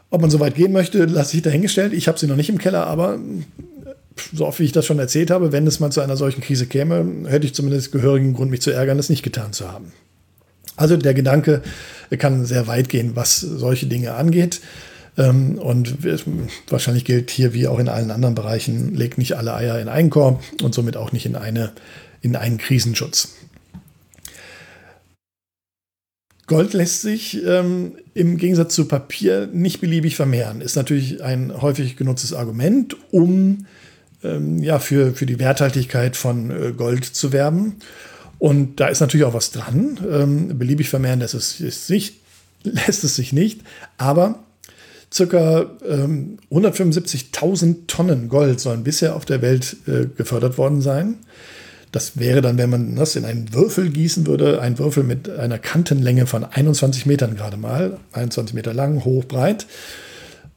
Ob 0.08 0.20
man 0.20 0.30
so 0.30 0.38
weit 0.38 0.54
gehen 0.54 0.70
möchte, 0.70 1.06
lasse 1.06 1.36
ich 1.36 1.42
dahingestellt. 1.42 1.92
Ich 1.94 2.06
habe 2.06 2.16
sie 2.16 2.28
noch 2.28 2.36
nicht 2.36 2.50
im 2.50 2.58
Keller, 2.58 2.86
aber 2.86 3.18
so 4.32 4.46
oft 4.46 4.60
wie 4.60 4.64
ich 4.64 4.72
das 4.72 4.86
schon 4.86 5.00
erzählt 5.00 5.32
habe, 5.32 5.50
wenn 5.50 5.66
es 5.66 5.80
mal 5.80 5.90
zu 5.90 6.00
einer 6.00 6.16
solchen 6.16 6.42
Krise 6.42 6.66
käme, 6.66 7.24
hätte 7.26 7.46
ich 7.46 7.54
zumindest 7.54 7.90
gehörigen 7.90 8.34
Grund, 8.34 8.52
mich 8.52 8.62
zu 8.62 8.70
ärgern, 8.70 9.00
es 9.00 9.10
nicht 9.10 9.24
getan 9.24 9.52
zu 9.52 9.72
haben. 9.72 9.92
Also 10.76 10.96
der 10.96 11.14
Gedanke 11.14 11.62
kann 12.16 12.47
sehr 12.47 12.66
weit 12.66 12.88
gehen, 12.88 13.16
was 13.16 13.40
solche 13.40 13.87
Dinge 13.87 14.14
angeht. 14.14 14.61
Ähm, 15.16 15.59
und 15.59 15.99
wahrscheinlich 16.68 17.04
gilt 17.04 17.30
hier 17.30 17.54
wie 17.54 17.68
auch 17.68 17.78
in 17.78 17.88
allen 17.88 18.11
anderen 18.11 18.35
Bereichen, 18.35 18.94
legt 18.94 19.18
nicht 19.18 19.37
alle 19.37 19.54
Eier 19.54 19.78
in 19.78 19.88
einen 19.88 20.11
Korb 20.11 20.42
und 20.62 20.75
somit 20.75 20.97
auch 20.97 21.12
nicht 21.12 21.26
in, 21.26 21.37
eine, 21.37 21.73
in 22.21 22.37
einen 22.37 22.59
Krisenschutz. 22.59 23.35
Gold 26.47 26.75
lässt 26.75 27.00
sich 27.00 27.42
ähm, 27.46 27.92
im 28.12 28.37
Gegensatz 28.37 28.74
zu 28.74 28.87
Papier 28.87 29.48
nicht 29.50 29.81
beliebig 29.81 30.14
vermehren. 30.14 30.61
Ist 30.61 30.77
natürlich 30.77 31.22
ein 31.22 31.62
häufig 31.62 31.96
genutztes 31.96 32.35
Argument, 32.35 32.96
um 33.12 33.66
ähm, 34.22 34.62
ja, 34.62 34.79
für, 34.79 35.14
für 35.14 35.24
die 35.24 35.38
Werthaltigkeit 35.38 36.16
von 36.16 36.50
äh, 36.50 36.72
Gold 36.72 37.05
zu 37.05 37.33
werben. 37.33 37.77
Und 38.44 38.78
da 38.78 38.88
ist 38.88 39.00
natürlich 39.00 39.24
auch 39.24 39.33
was 39.33 39.52
dran. 39.52 39.98
Ähm, 40.07 40.59
beliebig 40.59 40.90
vermehren 40.90 41.20
lässt 41.20 41.33
es, 41.33 41.57
sich, 41.57 42.20
lässt 42.62 43.02
es 43.02 43.16
sich 43.16 43.33
nicht. 43.33 43.62
Aber 43.96 44.40
ca. 45.16 45.61
175.000 46.50 47.87
Tonnen 47.87 48.28
Gold 48.28 48.61
sollen 48.61 48.85
bisher 48.85 49.16
auf 49.16 49.24
der 49.24 49.40
Welt 49.40 49.78
äh, 49.87 50.09
gefördert 50.14 50.59
worden 50.59 50.83
sein. 50.83 51.20
Das 51.90 52.18
wäre 52.18 52.42
dann, 52.42 52.59
wenn 52.59 52.68
man 52.68 52.96
das 52.96 53.16
in 53.16 53.24
einen 53.24 53.54
Würfel 53.54 53.88
gießen 53.88 54.26
würde, 54.26 54.61
ein 54.61 54.78
Würfel 54.78 55.04
mit 55.04 55.30
einer 55.30 55.59
Kantenlänge 55.59 56.26
von 56.26 56.44
21 56.44 57.07
Metern 57.07 57.37
gerade 57.37 57.57
mal, 57.57 57.96
21 58.12 58.54
Meter 58.54 58.74
lang, 58.74 59.07
hoch, 59.07 59.24
breit. 59.24 59.64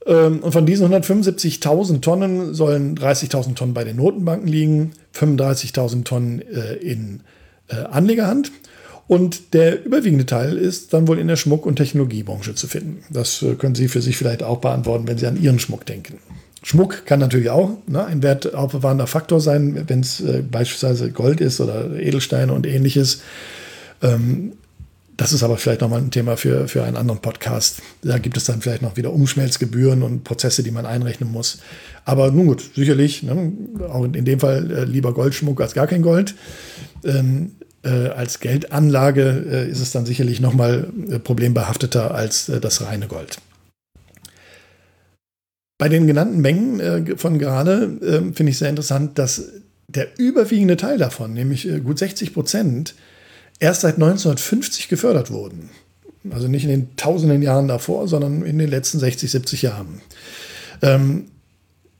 Ähm, 0.05 0.39
und 0.39 0.51
von 0.51 0.65
diesen 0.65 0.91
175.000 0.93 2.01
Tonnen 2.01 2.53
sollen 2.53 2.97
30.000 2.97 3.55
Tonnen 3.55 3.73
bei 3.73 3.85
den 3.85 3.95
Notenbanken 3.95 4.49
liegen, 4.49 4.91
35.000 5.15 6.03
Tonnen 6.03 6.41
äh, 6.41 6.73
in 6.73 7.21
äh, 7.67 7.75
Anlegerhand. 7.75 8.51
Und 9.07 9.53
der 9.53 9.85
überwiegende 9.85 10.25
Teil 10.25 10.57
ist 10.57 10.93
dann 10.93 11.07
wohl 11.07 11.17
in 11.17 11.29
der 11.29 11.37
Schmuck- 11.37 11.65
und 11.65 11.77
Technologiebranche 11.77 12.55
zu 12.55 12.67
finden. 12.67 13.03
Das 13.09 13.41
äh, 13.41 13.55
können 13.55 13.75
Sie 13.75 13.87
für 13.87 14.01
sich 14.01 14.17
vielleicht 14.17 14.43
auch 14.43 14.59
beantworten, 14.59 15.07
wenn 15.07 15.17
Sie 15.17 15.27
an 15.27 15.41
Ihren 15.41 15.59
Schmuck 15.59 15.85
denken. 15.85 16.19
Schmuck 16.61 17.05
kann 17.05 17.19
natürlich 17.19 17.49
auch 17.49 17.77
ne, 17.87 18.05
ein 18.05 18.21
wertaufbewahrender 18.21 19.07
Faktor 19.07 19.39
sein, 19.39 19.85
wenn 19.87 20.01
es 20.01 20.19
äh, 20.19 20.41
beispielsweise 20.41 21.11
Gold 21.11 21.39
ist 21.39 21.61
oder 21.61 21.97
Edelsteine 21.97 22.51
und 22.51 22.67
ähnliches. 22.67 23.21
Ähm, 24.01 24.53
das 25.15 25.33
ist 25.33 25.41
aber 25.41 25.57
vielleicht 25.57 25.81
nochmal 25.81 26.01
ein 26.01 26.11
Thema 26.11 26.37
für, 26.37 26.67
für 26.67 26.83
einen 26.83 26.95
anderen 26.95 27.21
Podcast. 27.21 27.81
Da 28.03 28.19
gibt 28.19 28.37
es 28.37 28.45
dann 28.45 28.61
vielleicht 28.61 28.83
noch 28.83 28.97
wieder 28.97 29.11
Umschmelzgebühren 29.13 30.03
und 30.03 30.23
Prozesse, 30.23 30.61
die 30.61 30.69
man 30.69 30.85
einrechnen 30.85 31.31
muss. 31.31 31.59
Aber 32.05 32.31
nun 32.31 32.47
gut, 32.47 32.63
sicherlich, 32.75 33.23
ne, 33.23 33.51
auch 33.89 34.03
in 34.03 34.25
dem 34.25 34.39
Fall 34.39 34.69
äh, 34.69 34.83
lieber 34.83 35.13
Goldschmuck 35.13 35.59
als 35.59 35.73
gar 35.73 35.87
kein 35.87 36.03
Gold. 36.03 36.35
Ähm, 37.03 37.53
äh, 37.87 38.09
als 38.09 38.39
Geldanlage 38.39 39.45
äh, 39.49 39.69
ist 39.69 39.79
es 39.79 39.91
dann 39.91 40.05
sicherlich 40.05 40.41
nochmal 40.41 40.89
äh, 41.09 41.19
problembehafteter 41.19 42.13
als 42.13 42.49
äh, 42.49 42.59
das 42.59 42.81
reine 42.81 43.07
Gold. 43.07 43.37
Bei 45.77 45.89
den 45.89 46.07
genannten 46.07 46.41
Mengen 46.41 46.79
äh, 46.79 47.17
von 47.17 47.39
gerade 47.39 47.83
äh, 48.01 48.33
finde 48.33 48.51
ich 48.51 48.57
sehr 48.57 48.69
interessant, 48.69 49.17
dass 49.17 49.43
der 49.87 50.19
überwiegende 50.19 50.75
Teil 50.75 50.97
davon, 50.97 51.33
nämlich 51.33 51.67
äh, 51.67 51.79
gut 51.79 51.97
60 51.97 52.33
Prozent, 52.33 52.95
erst 53.59 53.81
seit 53.81 53.95
1950 53.95 54.89
gefördert 54.89 55.31
wurden. 55.31 55.69
Also 56.29 56.47
nicht 56.47 56.63
in 56.63 56.69
den 56.69 56.95
tausenden 56.97 57.41
Jahren 57.41 57.69
davor, 57.69 58.07
sondern 58.07 58.43
in 58.43 58.57
den 58.57 58.69
letzten 58.69 58.99
60, 58.99 59.31
70 59.31 59.61
Jahren. 59.61 60.01
Ähm, 60.81 61.25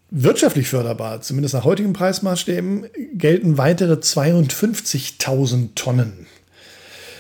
wirtschaftlich 0.09 0.69
förderbar, 0.69 1.21
zumindest 1.21 1.53
nach 1.53 1.65
heutigen 1.65 1.93
Preismaßstäben, 1.93 2.85
gelten 3.13 3.57
weitere 3.57 3.93
52.000 3.93 5.75
Tonnen. 5.75 6.27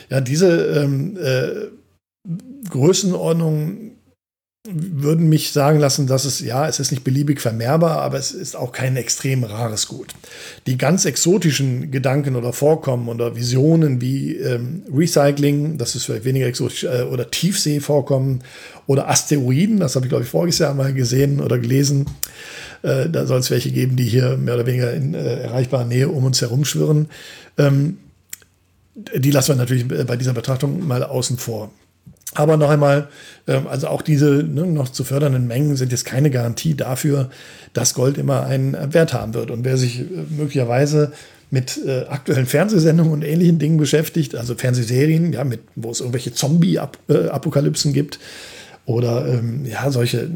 Ja, 0.09 0.21
diese 0.21 0.65
ähm, 0.67 1.17
äh, 1.17 1.67
Größenordnung 2.69 3.96
würden 4.69 5.29
mich 5.29 5.51
sagen 5.51 5.79
lassen, 5.79 6.07
dass 6.07 6.25
es, 6.25 6.39
ja, 6.41 6.67
es 6.67 6.79
ist 6.79 6.91
nicht 6.91 7.03
beliebig 7.03 7.41
vermehrbar, 7.41 8.01
aber 8.01 8.17
es 8.17 8.31
ist 8.31 8.55
auch 8.55 8.71
kein 8.71 8.95
extrem 8.97 9.43
rares 9.43 9.87
Gut. 9.87 10.13
Die 10.65 10.77
ganz 10.77 11.05
exotischen 11.05 11.91
Gedanken 11.91 12.35
oder 12.35 12.53
Vorkommen 12.53 13.07
oder 13.07 13.35
Visionen 13.35 14.01
wie 14.01 14.35
ähm, 14.35 14.83
Recycling, 14.93 15.77
das 15.77 15.95
ist 15.95 16.05
vielleicht 16.05 16.25
weniger 16.25 16.47
exotisch, 16.47 16.83
äh, 16.83 17.03
oder 17.03 17.31
Tiefseevorkommen 17.31 18.43
oder 18.85 19.09
Asteroiden, 19.09 19.79
das 19.79 19.95
habe 19.95 20.05
ich, 20.05 20.09
glaube 20.09 20.23
ich, 20.23 20.29
voriges 20.29 20.59
Jahr 20.59 20.73
mal 20.73 20.93
gesehen 20.93 21.39
oder 21.39 21.59
gelesen. 21.59 22.05
Äh, 22.83 23.09
da 23.09 23.25
soll 23.25 23.39
es 23.39 23.49
welche 23.49 23.71
geben, 23.71 23.95
die 23.95 24.05
hier 24.05 24.37
mehr 24.37 24.55
oder 24.55 24.65
weniger 24.65 24.93
in 24.93 25.13
äh, 25.13 25.41
erreichbarer 25.43 25.85
Nähe 25.85 26.09
um 26.09 26.25
uns 26.25 26.41
herum 26.41 26.65
schwirren. 26.65 27.09
Ähm, 27.57 27.97
die 29.15 29.31
lassen 29.31 29.49
wir 29.49 29.55
natürlich 29.55 29.87
bei 29.87 30.17
dieser 30.17 30.33
Betrachtung 30.33 30.87
mal 30.87 31.03
außen 31.03 31.37
vor. 31.37 31.71
Aber 32.33 32.57
noch 32.57 32.69
einmal, 32.69 33.07
ähm, 33.47 33.67
also 33.67 33.87
auch 33.87 34.01
diese 34.01 34.43
ne, 34.43 34.65
noch 34.65 34.89
zu 34.89 35.03
fördernden 35.03 35.47
Mengen 35.47 35.75
sind 35.75 35.91
jetzt 35.91 36.05
keine 36.05 36.29
Garantie 36.29 36.75
dafür, 36.75 37.29
dass 37.73 37.93
Gold 37.93 38.17
immer 38.17 38.45
einen 38.45 38.75
Wert 38.93 39.13
haben 39.13 39.33
wird. 39.33 39.51
Und 39.51 39.65
wer 39.65 39.77
sich 39.77 40.01
äh, 40.01 40.03
möglicherweise 40.29 41.13
mit 41.49 41.79
äh, 41.85 42.05
aktuellen 42.09 42.45
Fernsehsendungen 42.45 43.13
und 43.13 43.23
ähnlichen 43.23 43.57
Dingen 43.59 43.77
beschäftigt, 43.77 44.35
also 44.35 44.55
Fernsehserien, 44.55 45.31
ja, 45.31 45.43
mit, 45.45 45.61
wo 45.75 45.91
es 45.91 46.01
irgendwelche 46.01 46.33
Zombie-Apokalypsen 46.33 47.93
gibt 47.93 48.19
oder 48.85 49.25
ähm, 49.27 49.65
ja, 49.65 49.89
solche 49.89 50.29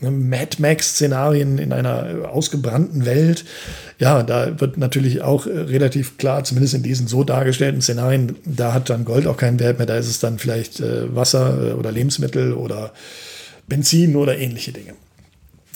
Mad 0.00 0.56
Max-Szenarien 0.58 1.58
in 1.58 1.72
einer 1.72 2.28
ausgebrannten 2.30 3.04
Welt. 3.04 3.44
Ja, 3.98 4.22
da 4.22 4.60
wird 4.60 4.78
natürlich 4.78 5.22
auch 5.22 5.46
äh, 5.46 5.50
relativ 5.50 6.18
klar, 6.18 6.44
zumindest 6.44 6.74
in 6.74 6.82
diesen 6.82 7.08
so 7.08 7.24
dargestellten 7.24 7.82
Szenarien, 7.82 8.36
da 8.44 8.72
hat 8.72 8.90
dann 8.90 9.04
Gold 9.04 9.26
auch 9.26 9.36
keinen 9.36 9.58
Wert 9.58 9.78
mehr. 9.78 9.86
Da 9.86 9.96
ist 9.96 10.08
es 10.08 10.20
dann 10.20 10.38
vielleicht 10.38 10.80
äh, 10.80 11.14
Wasser 11.14 11.70
äh, 11.70 11.72
oder 11.72 11.90
Lebensmittel 11.90 12.52
oder 12.52 12.92
Benzin 13.66 14.16
oder 14.16 14.38
ähnliche 14.38 14.72
Dinge. 14.72 14.94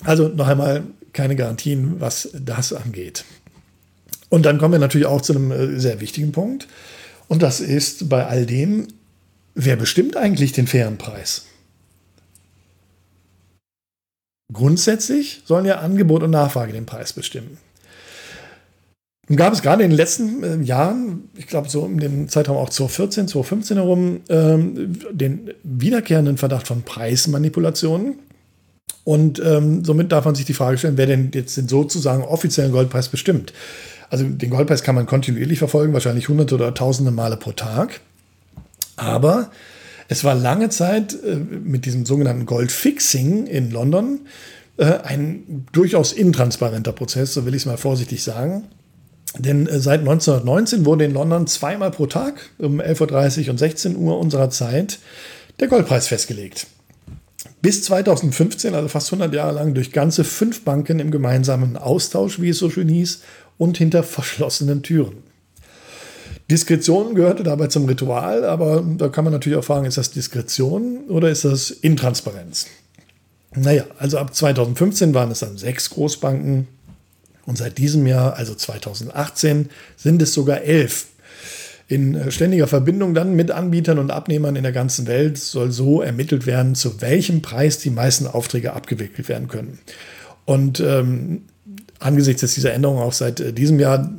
Also 0.05 0.29
noch 0.29 0.47
einmal 0.47 0.83
keine 1.13 1.37
Garantien, 1.37 2.01
was 2.01 2.29
das 2.33 2.73
angeht. 2.73 3.25
Und 4.29 4.47
dann 4.47 4.59
kommen 4.59 4.73
wir 4.73 4.79
natürlich 4.79 5.07
auch 5.07 5.21
zu 5.21 5.35
einem 5.35 5.79
sehr 5.79 6.01
wichtigen 6.01 6.33
Punkt. 6.33 6.67
Und 7.29 7.43
das 7.43 7.61
ist 7.61 8.09
bei 8.09 8.27
all 8.27 8.47
dem, 8.47 8.89
wer 9.55 9.77
bestimmt 9.77 10.17
eigentlich 10.17 10.53
den 10.53 10.67
fairen 10.67 10.97
Preis? 10.97 11.45
Grundsätzlich 14.53 15.43
sollen 15.45 15.65
ja 15.65 15.79
Angebot 15.79 16.23
und 16.23 16.31
Nachfrage 16.31 16.73
den 16.73 16.87
Preis 16.87 17.13
bestimmen. 17.13 17.59
Und 19.29 19.37
gab 19.37 19.53
es 19.53 19.63
gerade 19.63 19.85
in 19.85 19.91
den 19.91 19.97
letzten 19.97 20.43
äh, 20.43 20.63
Jahren, 20.63 21.31
ich 21.37 21.47
glaube 21.47 21.69
so 21.69 21.87
in 21.87 21.99
dem 21.99 22.29
Zeitraum 22.29 22.57
auch 22.57 22.69
2014, 22.69 23.29
2015 23.29 23.77
herum, 23.77 24.21
ähm, 24.29 24.99
den 25.13 25.51
wiederkehrenden 25.63 26.39
Verdacht 26.39 26.67
von 26.67 26.83
Preismanipulationen. 26.83 28.19
Und 29.05 29.41
ähm, 29.45 29.85
somit 29.85 30.13
darf 30.13 30.25
man 30.25 30.35
sich 30.35 30.45
die 30.45 30.55
Frage 30.55 30.79
stellen, 30.79 30.97
wer 30.97 31.07
denn 31.07 31.31
jetzt 31.35 31.57
den 31.57 31.69
sozusagen 31.69 32.23
offiziellen 32.23 32.73
Goldpreis 32.73 33.09
bestimmt. 33.09 33.53
Also 34.11 34.25
den 34.25 34.51
Goldpreis 34.51 34.83
kann 34.83 34.95
man 34.95 35.07
kontinuierlich 35.07 35.59
verfolgen, 35.59 35.93
wahrscheinlich 35.93 36.29
hunderte 36.29 36.57
oder 36.57 36.75
tausende 36.75 37.11
Male 37.11 37.37
pro 37.37 37.53
Tag. 37.53 38.01
Aber 38.97 39.51
es 40.13 40.25
war 40.25 40.35
lange 40.35 40.69
Zeit 40.69 41.15
äh, 41.25 41.37
mit 41.37 41.87
diesem 41.87 42.05
sogenannten 42.05 42.45
Goldfixing 42.45 43.47
in 43.47 43.71
London 43.71 44.21
äh, 44.77 44.85
ein 44.85 45.67
durchaus 45.73 46.13
intransparenter 46.13 46.93
Prozess, 46.93 47.33
so 47.33 47.47
will 47.47 47.55
ich 47.55 47.63
es 47.63 47.67
mal 47.67 47.79
vorsichtig 47.79 48.23
sagen. 48.23 48.65
Denn 49.39 49.67
äh, 49.67 49.81
seit 49.81 50.01
1919 50.01 50.85
wurde 50.85 51.07
in 51.07 51.15
London 51.15 51.47
zweimal 51.47 51.91
pro 51.91 52.07
Tag 52.07 52.51
um 52.59 52.81
11.30 52.81 53.45
Uhr 53.45 53.51
und 53.51 53.59
16 53.59 53.97
Uhr 53.97 54.19
unserer 54.19 54.51
Zeit 54.51 54.99
der 55.61 55.69
Goldpreis 55.69 56.09
festgelegt. 56.09 56.67
Bis 57.63 57.83
2015, 57.85 58.75
also 58.75 58.89
fast 58.89 59.13
100 59.13 59.33
Jahre 59.33 59.55
lang, 59.55 59.73
durch 59.73 59.93
ganze 59.93 60.25
fünf 60.25 60.63
Banken 60.63 61.01
im 61.01 61.11
gemeinsamen 61.11 61.79
Austausch, 61.79 62.39
wie 62.41 62.51
es 62.51 62.59
so 62.59 62.69
schön 62.69 62.89
hieß, 62.89 63.23
und 63.57 63.79
hinter 63.79 64.03
verschlossenen 64.03 64.83
Türen. 64.83 65.23
Diskretion 66.51 67.15
gehörte 67.15 67.43
dabei 67.43 67.69
zum 67.69 67.87
Ritual, 67.87 68.45
aber 68.45 68.85
da 68.99 69.09
kann 69.09 69.25
man 69.25 69.33
natürlich 69.33 69.59
auch 69.59 69.65
fragen, 69.65 69.87
ist 69.87 69.99
das 69.99 70.11
Diskretion 70.11 71.05
oder 71.09 71.31
ist 71.31 71.45
das 71.45 71.71
Intransparenz? 71.71 72.67
Naja, 73.55 73.85
also 73.99 74.19
ab 74.19 74.35
2015 74.35 75.15
waren 75.15 75.31
es 75.31 75.41
dann 75.41 75.57
sechs 75.59 75.91
Großbanken 75.91 76.69
und 77.45 77.59
seit 77.59 77.79
diesem 77.79 78.07
Jahr, 78.07 78.37
also 78.37 78.55
2018, 78.55 79.69
sind 79.97 80.23
es 80.23 80.33
sogar 80.33 80.63
elf. 80.63 81.07
In 81.89 82.15
äh, 82.15 82.31
ständiger 82.31 82.67
Verbindung 82.67 83.15
dann 83.15 83.35
mit 83.35 83.51
Anbietern 83.51 83.99
und 83.99 84.11
Abnehmern 84.11 84.57
in 84.57 84.63
der 84.63 84.73
ganzen 84.73 85.07
Welt 85.07 85.37
soll 85.37 85.73
so 85.73 86.01
ermittelt 86.01 86.47
werden, 86.47 86.75
zu 86.75 87.01
welchem 87.03 87.43
Preis 87.43 87.79
die 87.79 87.91
meisten 87.91 88.27
Aufträge 88.27 88.73
abgewickelt 88.73 89.29
werden 89.29 89.49
können. 89.49 89.79
Und 90.45 90.81
ähm, 90.81 91.43
angesichts 91.99 92.55
dieser 92.55 92.73
Änderung 92.73 92.99
auch 92.99 93.13
seit 93.13 93.41
äh, 93.41 93.53
diesem 93.53 93.79
Jahr, 93.79 94.11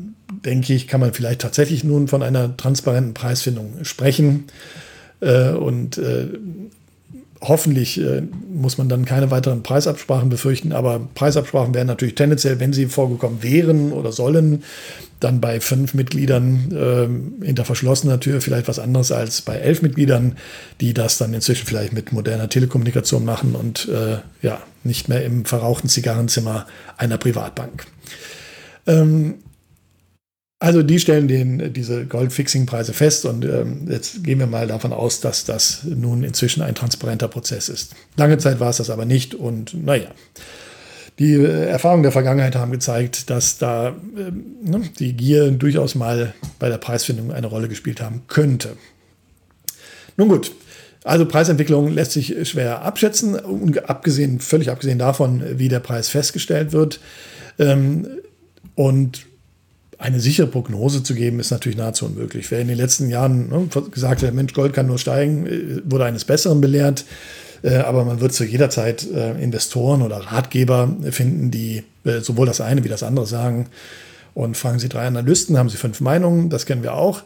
denke 0.45 0.73
ich, 0.73 0.87
kann 0.87 0.99
man 0.99 1.13
vielleicht 1.13 1.41
tatsächlich 1.41 1.83
nun 1.83 2.07
von 2.07 2.23
einer 2.23 2.55
transparenten 2.57 3.13
Preisfindung 3.13 3.83
sprechen. 3.83 4.45
Äh, 5.21 5.51
und 5.51 5.97
äh, 5.97 6.27
hoffentlich 7.41 7.99
äh, 7.99 8.23
muss 8.51 8.77
man 8.77 8.89
dann 8.89 9.05
keine 9.05 9.31
weiteren 9.31 9.63
Preisabsprachen 9.63 10.29
befürchten, 10.29 10.71
aber 10.71 11.01
Preisabsprachen 11.13 11.73
wären 11.73 11.87
natürlich 11.87 12.15
tendenziell, 12.15 12.59
wenn 12.59 12.73
sie 12.73 12.85
vorgekommen 12.85 13.43
wären 13.43 13.91
oder 13.91 14.11
sollen, 14.11 14.63
dann 15.19 15.41
bei 15.41 15.59
fünf 15.59 15.93
Mitgliedern 15.93 16.71
äh, 17.41 17.45
hinter 17.45 17.65
verschlossener 17.65 18.19
Tür 18.19 18.41
vielleicht 18.41 18.67
was 18.67 18.79
anderes 18.79 19.11
als 19.11 19.41
bei 19.41 19.55
elf 19.55 19.81
Mitgliedern, 19.81 20.37
die 20.81 20.93
das 20.93 21.17
dann 21.17 21.33
inzwischen 21.33 21.65
vielleicht 21.65 21.93
mit 21.93 22.11
moderner 22.11 22.49
Telekommunikation 22.49 23.23
machen 23.23 23.55
und 23.55 23.87
äh, 23.89 24.17
ja, 24.41 24.61
nicht 24.83 25.07
mehr 25.09 25.23
im 25.23 25.45
verrauchten 25.45 25.87
Zigarrenzimmer 25.87 26.65
einer 26.97 27.17
Privatbank. 27.17 27.85
Ähm, 28.85 29.35
also 30.63 30.81
die 30.81 30.97
stellen 30.97 31.27
den, 31.27 31.73
diese 31.73 32.05
Goldfixing-Preise 32.05 32.93
fest 32.93 33.25
und 33.25 33.43
ähm, 33.43 33.85
jetzt 33.89 34.23
gehen 34.23 34.39
wir 34.39 34.47
mal 34.47 34.65
davon 34.65 34.93
aus, 34.93 35.19
dass 35.19 35.43
das 35.43 35.81
nun 35.83 36.23
inzwischen 36.23 36.63
ein 36.63 36.73
transparenter 36.73 37.27
Prozess 37.27 37.67
ist. 37.67 37.93
Lange 38.15 38.37
Zeit 38.37 38.61
war 38.61 38.69
es 38.69 38.77
das 38.77 38.89
aber 38.89 39.03
nicht 39.03 39.35
und 39.35 39.73
naja. 39.73 40.07
Die 41.19 41.33
äh, 41.33 41.65
Erfahrungen 41.65 42.03
der 42.03 42.13
Vergangenheit 42.13 42.55
haben 42.55 42.71
gezeigt, 42.71 43.29
dass 43.29 43.57
da 43.57 43.89
äh, 43.89 44.31
ne, 44.63 44.83
die 44.99 45.11
Gier 45.17 45.51
durchaus 45.51 45.95
mal 45.95 46.33
bei 46.59 46.69
der 46.69 46.77
Preisfindung 46.77 47.33
eine 47.33 47.47
Rolle 47.47 47.67
gespielt 47.67 47.99
haben 47.99 48.21
könnte. 48.29 48.77
Nun 50.15 50.29
gut, 50.29 50.53
also 51.03 51.25
Preisentwicklung 51.25 51.91
lässt 51.91 52.13
sich 52.13 52.47
schwer 52.47 52.83
abschätzen, 52.83 53.37
abgesehen, 53.83 54.39
völlig 54.39 54.71
abgesehen 54.71 54.97
davon, 54.97 55.43
wie 55.59 55.67
der 55.67 55.81
Preis 55.81 56.07
festgestellt 56.07 56.71
wird. 56.71 57.01
Ähm, 57.59 58.07
und 58.75 59.25
eine 60.03 60.19
sichere 60.19 60.47
Prognose 60.47 61.01
zu 61.01 61.15
geben, 61.15 61.39
ist 61.39 61.51
natürlich 61.51 61.77
nahezu 61.77 62.05
unmöglich. 62.05 62.51
Wer 62.51 62.59
in 62.59 62.67
den 62.67 62.77
letzten 62.77 63.09
Jahren 63.09 63.47
ne, 63.47 63.69
gesagt 63.89 64.21
hat, 64.21 64.33
Mensch, 64.33 64.53
Gold 64.53 64.73
kann 64.73 64.85
nur 64.85 64.99
steigen, 64.99 65.47
äh, 65.47 65.81
wurde 65.85 66.03
eines 66.03 66.25
Besseren 66.25 66.59
belehrt. 66.59 67.05
Äh, 67.61 67.77
aber 67.77 68.03
man 68.03 68.19
wird 68.19 68.33
zu 68.33 68.43
jeder 68.43 68.69
Zeit 68.69 69.09
äh, 69.09 69.41
Investoren 69.41 70.01
oder 70.01 70.17
Ratgeber 70.17 70.93
finden, 71.09 71.51
die 71.51 71.83
sowohl 72.21 72.45
das 72.45 72.59
eine 72.59 72.83
wie 72.83 72.89
das 72.89 73.01
andere 73.01 73.25
sagen. 73.25 73.67
Und 74.33 74.57
fragen 74.57 74.77
Sie 74.77 74.89
drei 74.89 75.07
Analysten, 75.07 75.57
haben 75.57 75.69
Sie 75.69 75.77
fünf 75.77 76.01
Meinungen, 76.01 76.49
das 76.49 76.65
kennen 76.65 76.83
wir 76.83 76.95
auch. 76.95 77.23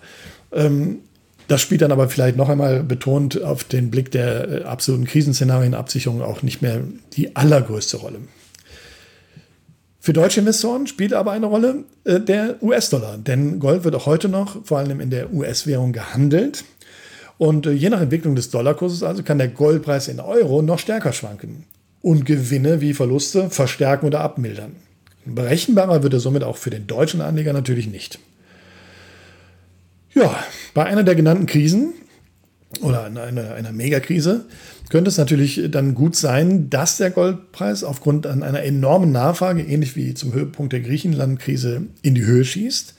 Ähm, 0.51 0.99
das 1.47 1.61
spielt 1.61 1.81
dann 1.81 1.91
aber 1.91 2.09
vielleicht 2.09 2.37
noch 2.37 2.49
einmal 2.49 2.83
betont 2.83 3.41
auf 3.41 3.63
den 3.63 3.89
Blick 3.89 4.11
der 4.11 4.67
absoluten 4.67 5.05
Krisenszenarienabsicherung 5.05 6.21
auch 6.21 6.43
nicht 6.43 6.61
mehr 6.61 6.81
die 7.13 7.35
allergrößte 7.35 7.97
Rolle. 7.97 8.19
Für 10.07 10.13
deutsche 10.13 10.39
Investoren 10.39 10.87
spielt 10.87 11.11
aber 11.11 11.33
eine 11.33 11.47
Rolle 11.47 11.83
äh, 12.05 12.21
der 12.21 12.63
US-Dollar, 12.63 13.17
denn 13.17 13.59
Gold 13.59 13.83
wird 13.83 13.93
auch 13.93 14.05
heute 14.05 14.29
noch 14.29 14.63
vor 14.65 14.77
allem 14.77 15.01
in 15.01 15.09
der 15.09 15.33
US-Währung 15.33 15.91
gehandelt. 15.91 16.63
Und 17.37 17.65
äh, 17.65 17.73
je 17.73 17.89
nach 17.89 17.99
Entwicklung 17.99 18.33
des 18.33 18.49
Dollarkurses 18.49 19.03
also 19.03 19.21
kann 19.21 19.37
der 19.37 19.49
Goldpreis 19.49 20.07
in 20.07 20.21
Euro 20.21 20.61
noch 20.61 20.79
stärker 20.79 21.11
schwanken 21.11 21.65
und 22.01 22.25
Gewinne 22.25 22.79
wie 22.79 22.93
Verluste 22.93 23.49
verstärken 23.49 24.05
oder 24.05 24.21
abmildern. 24.21 24.77
Berechenbarer 25.25 26.03
wird 26.03 26.13
er 26.13 26.21
somit 26.21 26.45
auch 26.45 26.55
für 26.55 26.69
den 26.69 26.87
deutschen 26.87 27.19
Anleger 27.19 27.51
natürlich 27.51 27.87
nicht. 27.87 28.17
Ja, 30.13 30.41
bei 30.73 30.85
einer 30.85 31.03
der 31.03 31.15
genannten 31.15 31.47
Krisen 31.47 31.91
oder 32.81 33.05
einer, 33.05 33.53
einer 33.53 33.71
Megakrise 33.71 34.45
könnte 34.89 35.09
es 35.09 35.17
natürlich 35.17 35.61
dann 35.69 35.95
gut 35.95 36.15
sein, 36.15 36.69
dass 36.69 36.97
der 36.97 37.11
Goldpreis 37.11 37.83
aufgrund 37.83 38.27
einer 38.27 38.63
enormen 38.63 39.11
Nachfrage, 39.11 39.61
ähnlich 39.61 39.95
wie 39.95 40.13
zum 40.13 40.33
Höhepunkt 40.33 40.73
der 40.73 40.81
Griechenland-Krise, 40.81 41.83
in 42.01 42.15
die 42.15 42.25
Höhe 42.25 42.45
schießt. 42.45 42.93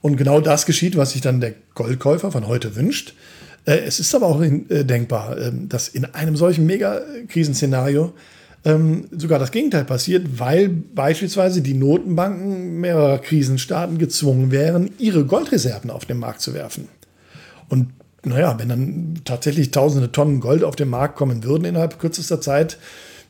Und 0.00 0.16
genau 0.16 0.40
das 0.40 0.66
geschieht, 0.66 0.96
was 0.96 1.12
sich 1.12 1.20
dann 1.20 1.40
der 1.40 1.54
Goldkäufer 1.74 2.32
von 2.32 2.48
heute 2.48 2.74
wünscht. 2.74 3.14
Äh, 3.64 3.78
es 3.86 4.00
ist 4.00 4.14
aber 4.14 4.26
auch 4.26 4.42
äh, 4.42 4.84
denkbar, 4.84 5.38
ähm, 5.38 5.68
dass 5.68 5.88
in 5.88 6.04
einem 6.06 6.36
solchen 6.36 6.66
Megakrisenszenario 6.66 8.12
ähm, 8.64 9.08
sogar 9.10 9.38
das 9.38 9.52
Gegenteil 9.52 9.84
passiert, 9.84 10.38
weil 10.38 10.68
beispielsweise 10.68 11.62
die 11.62 11.74
Notenbanken 11.74 12.80
mehrerer 12.80 13.18
Krisenstaaten 13.18 13.98
gezwungen 13.98 14.50
wären, 14.50 14.90
ihre 14.98 15.24
Goldreserven 15.24 15.90
auf 15.90 16.04
den 16.04 16.18
Markt 16.18 16.40
zu 16.40 16.54
werfen. 16.54 16.88
Und 17.68 17.88
naja, 18.24 18.56
wenn 18.58 18.68
dann 18.68 19.14
tatsächlich 19.24 19.70
tausende 19.70 20.12
Tonnen 20.12 20.40
Gold 20.40 20.64
auf 20.64 20.76
den 20.76 20.88
Markt 20.88 21.16
kommen 21.16 21.44
würden 21.44 21.64
innerhalb 21.64 21.98
kürzester 21.98 22.40
Zeit, 22.40 22.78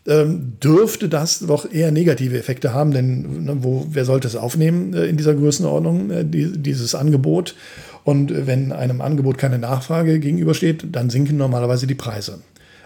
ähm, 0.07 0.55
dürfte 0.62 1.09
das 1.09 1.40
doch 1.40 1.70
eher 1.70 1.92
negative 1.92 2.37
Effekte 2.37 2.74
haben, 2.74 2.90
denn 2.90 3.44
ne, 3.44 3.57
wo, 3.61 3.87
wer 3.90 4.05
sollte 4.05 4.26
es 4.26 4.35
aufnehmen 4.35 4.94
äh, 4.94 5.07
in 5.07 5.16
dieser 5.16 5.35
Größenordnung, 5.35 6.11
äh, 6.11 6.24
die, 6.24 6.52
dieses 6.59 6.94
Angebot? 6.94 7.55
Und 8.05 8.33
äh, 8.33 8.46
wenn 8.46 8.72
einem 8.72 9.00
Angebot 9.00 9.38
keine 9.38 9.59
Nachfrage 9.59 10.18
gegenübersteht, 10.18 10.85
dann 10.90 11.09
sinken 11.09 11.37
normalerweise 11.37 11.87
die 11.87 11.94
Preise. 11.94 12.40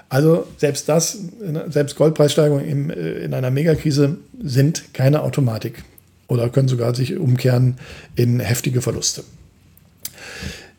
Also 0.08 0.46
selbst 0.58 0.88
das, 0.88 1.18
ne, 1.40 1.64
selbst 1.70 1.96
Goldpreissteigerungen 1.96 2.68
im, 2.68 2.90
äh, 2.90 3.12
in 3.24 3.32
einer 3.32 3.50
Megakrise 3.50 4.18
sind 4.42 4.92
keine 4.92 5.22
Automatik 5.22 5.84
oder 6.28 6.50
können 6.50 6.68
sogar 6.68 6.94
sich 6.94 7.16
umkehren 7.16 7.76
in 8.14 8.40
heftige 8.40 8.82
Verluste. 8.82 9.24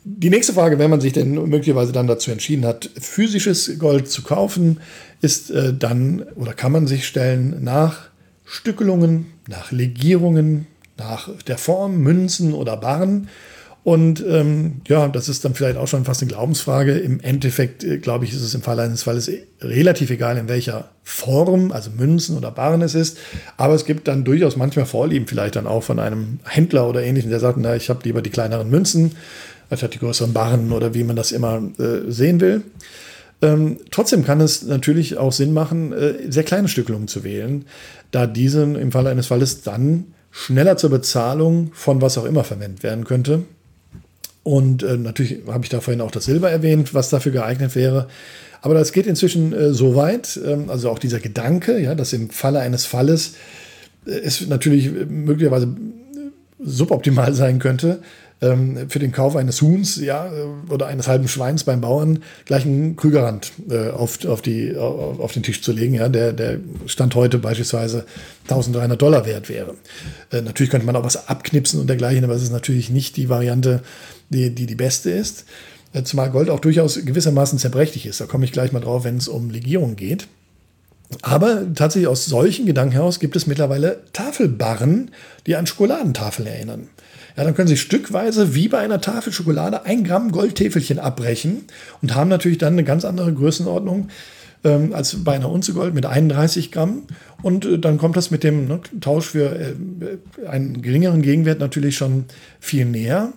Die 0.09 0.29
nächste 0.29 0.53
Frage, 0.53 0.79
wenn 0.79 0.89
man 0.89 1.01
sich 1.01 1.11
denn 1.11 1.33
möglicherweise 1.33 1.91
dann 1.91 2.07
dazu 2.07 2.31
entschieden 2.31 2.65
hat, 2.65 2.89
physisches 2.97 3.77
Gold 3.77 4.07
zu 4.07 4.23
kaufen, 4.23 4.79
ist 5.19 5.51
äh, 5.51 5.73
dann 5.73 6.23
oder 6.35 6.53
kann 6.53 6.71
man 6.71 6.87
sich 6.87 7.05
stellen 7.05 7.57
nach 7.61 8.07
Stückelungen, 8.45 9.25
nach 9.49 9.73
Legierungen, 9.73 10.65
nach 10.97 11.29
der 11.43 11.57
Form, 11.57 11.97
Münzen 11.97 12.53
oder 12.53 12.77
Barren. 12.77 13.27
Und 13.83 14.23
ähm, 14.25 14.79
ja, 14.87 15.09
das 15.09 15.27
ist 15.27 15.43
dann 15.43 15.55
vielleicht 15.55 15.75
auch 15.75 15.89
schon 15.89 16.05
fast 16.05 16.21
eine 16.21 16.29
Glaubensfrage. 16.29 16.97
Im 16.97 17.19
Endeffekt, 17.19 17.83
äh, 17.83 17.97
glaube 17.97 18.23
ich, 18.23 18.31
ist 18.31 18.41
es 18.41 18.55
im 18.55 18.61
Fall 18.61 18.79
eines 18.79 19.03
Falles 19.03 19.29
relativ 19.59 20.09
egal, 20.09 20.37
in 20.37 20.47
welcher 20.47 20.89
Form, 21.03 21.73
also 21.73 21.89
Münzen 21.91 22.37
oder 22.37 22.51
Barren 22.51 22.81
es 22.81 22.95
ist. 22.95 23.17
Aber 23.57 23.73
es 23.73 23.83
gibt 23.83 24.07
dann 24.07 24.23
durchaus 24.23 24.55
manchmal 24.55 24.85
Vorlieben, 24.85 25.27
vielleicht 25.27 25.57
dann 25.57 25.67
auch 25.67 25.83
von 25.83 25.99
einem 25.99 26.39
Händler 26.45 26.87
oder 26.87 27.03
ähnlichem, 27.03 27.29
der 27.29 27.41
sagt, 27.41 27.57
na, 27.57 27.75
ich 27.75 27.89
habe 27.89 27.99
lieber 28.03 28.21
die 28.21 28.29
kleineren 28.29 28.69
Münzen 28.69 29.11
anstatt 29.69 29.93
die 29.93 29.99
größeren 29.99 30.33
Barren 30.33 30.71
oder 30.71 30.93
wie 30.93 31.03
man 31.03 31.15
das 31.15 31.31
immer 31.31 31.61
äh, 31.79 32.09
sehen 32.11 32.39
will. 32.39 32.63
Ähm, 33.41 33.77
trotzdem 33.91 34.25
kann 34.25 34.41
es 34.41 34.63
natürlich 34.63 35.17
auch 35.17 35.31
Sinn 35.31 35.53
machen, 35.53 35.93
äh, 35.93 36.31
sehr 36.31 36.43
kleine 36.43 36.67
Stückelungen 36.67 37.07
zu 37.07 37.23
wählen, 37.23 37.65
da 38.11 38.25
diese 38.25 38.63
im 38.63 38.91
Falle 38.91 39.09
eines 39.09 39.27
Falles 39.27 39.61
dann 39.61 40.05
schneller 40.31 40.77
zur 40.77 40.89
Bezahlung 40.89 41.71
von 41.73 42.01
was 42.01 42.17
auch 42.17 42.25
immer 42.25 42.43
verwendet 42.43 42.83
werden 42.83 43.03
könnte. 43.03 43.43
Und 44.43 44.81
äh, 44.81 44.97
natürlich 44.97 45.39
habe 45.47 45.65
ich 45.65 45.69
da 45.69 45.81
vorhin 45.81 46.01
auch 46.01 46.11
das 46.11 46.25
Silber 46.25 46.49
erwähnt, 46.49 46.93
was 46.93 47.09
dafür 47.09 47.31
geeignet 47.31 47.75
wäre. 47.75 48.07
Aber 48.61 48.73
das 48.73 48.91
geht 48.91 49.05
inzwischen 49.05 49.53
äh, 49.53 49.73
so 49.73 49.95
weit, 49.95 50.39
ähm, 50.45 50.69
also 50.69 50.89
auch 50.89 50.99
dieser 50.99 51.19
Gedanke, 51.19 51.79
ja, 51.79 51.95
dass 51.95 52.13
im 52.13 52.29
Falle 52.29 52.59
eines 52.59 52.85
Falles 52.85 53.33
äh, 54.05 54.11
es 54.11 54.47
natürlich 54.47 54.91
möglicherweise 54.91 55.65
äh, 55.65 56.31
suboptimal 56.63 57.33
sein 57.33 57.59
könnte, 57.59 57.99
ähm, 58.41 58.89
für 58.89 58.99
den 58.99 59.11
Kauf 59.11 59.35
eines 59.35 59.61
Huhns 59.61 59.97
ja, 59.97 60.27
äh, 60.27 60.71
oder 60.71 60.87
eines 60.87 61.07
halben 61.07 61.27
Schweins 61.27 61.63
beim 61.63 61.81
Bauern 61.81 62.23
gleich 62.45 62.65
einen 62.65 62.95
Krügerrand 62.95 63.51
äh, 63.69 63.89
auf, 63.89 64.23
auf, 64.25 64.41
die, 64.41 64.75
auf, 64.75 65.19
auf, 65.19 65.33
den 65.33 65.43
Tisch 65.43 65.61
zu 65.61 65.71
legen, 65.71 65.95
ja, 65.95 66.07
der, 66.09 66.33
der 66.33 66.59
Stand 66.85 67.15
heute 67.15 67.39
beispielsweise 67.39 68.05
1300 68.43 69.01
Dollar 69.01 69.25
wert 69.25 69.49
wäre. 69.49 69.73
Äh, 70.31 70.41
natürlich 70.41 70.69
könnte 70.69 70.85
man 70.85 70.95
auch 70.95 71.03
was 71.03 71.27
abknipsen 71.27 71.79
und 71.79 71.87
dergleichen, 71.87 72.23
aber 72.23 72.33
es 72.33 72.43
ist 72.43 72.51
natürlich 72.51 72.89
nicht 72.89 73.17
die 73.17 73.29
Variante, 73.29 73.81
die 74.29 74.53
die, 74.53 74.67
die 74.67 74.75
beste 74.75 75.09
ist. 75.09 75.45
Äh, 75.93 76.03
zumal 76.03 76.29
Gold 76.29 76.49
auch 76.49 76.59
durchaus 76.59 77.03
gewissermaßen 77.03 77.57
zerbrechlich 77.57 78.05
ist. 78.05 78.21
Da 78.21 78.25
komme 78.25 78.45
ich 78.45 78.51
gleich 78.51 78.71
mal 78.71 78.81
drauf, 78.81 79.03
wenn 79.03 79.17
es 79.17 79.27
um 79.27 79.49
Legierung 79.49 79.95
geht. 79.95 80.27
Aber 81.21 81.73
tatsächlich 81.73 82.07
aus 82.07 82.25
solchen 82.25 82.65
Gedanken 82.65 82.91
heraus 82.91 83.19
gibt 83.19 83.35
es 83.35 83.47
mittlerweile 83.47 84.01
Tafelbarren, 84.11 85.11
die 85.45 85.55
an 85.55 85.65
Schokoladentafeln 85.65 86.47
erinnern. 86.47 86.89
Ja, 87.37 87.43
dann 87.43 87.53
können 87.53 87.67
Sie 87.67 87.77
stückweise 87.77 88.55
wie 88.55 88.67
bei 88.67 88.79
einer 88.79 88.99
Tafel 88.99 89.31
Schokolade 89.31 89.85
ein 89.85 90.03
Gramm 90.03 90.31
Goldtäfelchen 90.31 90.97
abbrechen 90.97 91.65
und 92.01 92.15
haben 92.15 92.29
natürlich 92.29 92.57
dann 92.57 92.73
eine 92.73 92.83
ganz 92.83 93.05
andere 93.05 93.31
Größenordnung 93.31 94.09
ähm, 94.63 94.91
als 94.93 95.23
bei 95.23 95.33
einer 95.33 95.51
Unze 95.51 95.73
Gold 95.73 95.93
mit 95.93 96.07
31 96.07 96.71
Gramm. 96.71 97.03
Und 97.43 97.65
äh, 97.65 97.77
dann 97.77 97.99
kommt 97.99 98.17
das 98.17 98.31
mit 98.31 98.43
dem 98.43 98.67
ne, 98.67 98.79
Tausch 99.01 99.27
für 99.27 99.55
äh, 99.55 100.47
einen 100.47 100.81
geringeren 100.81 101.21
Gegenwert 101.21 101.59
natürlich 101.59 101.95
schon 101.95 102.25
viel 102.59 102.85
näher. 102.85 103.33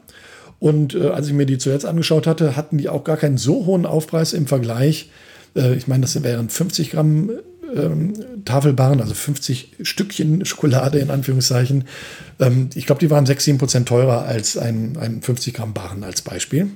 Und 0.60 0.94
äh, 0.94 1.08
als 1.08 1.26
ich 1.26 1.34
mir 1.34 1.44
die 1.44 1.58
zuletzt 1.58 1.84
angeschaut 1.84 2.26
hatte, 2.26 2.56
hatten 2.56 2.78
die 2.78 2.88
auch 2.88 3.04
gar 3.04 3.18
keinen 3.18 3.36
so 3.36 3.66
hohen 3.66 3.84
Aufpreis 3.84 4.32
im 4.32 4.46
Vergleich. 4.46 5.10
Äh, 5.54 5.74
ich 5.74 5.88
meine, 5.88 6.02
das 6.02 6.22
wären 6.22 6.48
50 6.48 6.90
Gramm 6.90 7.30
ähm, 7.76 8.44
Tafelbarren, 8.44 9.00
also 9.00 9.14
50 9.14 9.76
Stückchen 9.82 10.44
Schokolade 10.44 10.98
in 10.98 11.10
Anführungszeichen. 11.10 11.84
Ähm, 12.38 12.70
ich 12.74 12.86
glaube, 12.86 13.00
die 13.00 13.10
waren 13.10 13.26
6, 13.26 13.44
7 13.44 13.58
Prozent 13.58 13.88
teurer 13.88 14.24
als 14.24 14.56
ein, 14.56 14.96
ein 14.98 15.22
50 15.22 15.54
Gramm 15.54 15.74
Barren 15.74 16.04
als 16.04 16.22
Beispiel. 16.22 16.68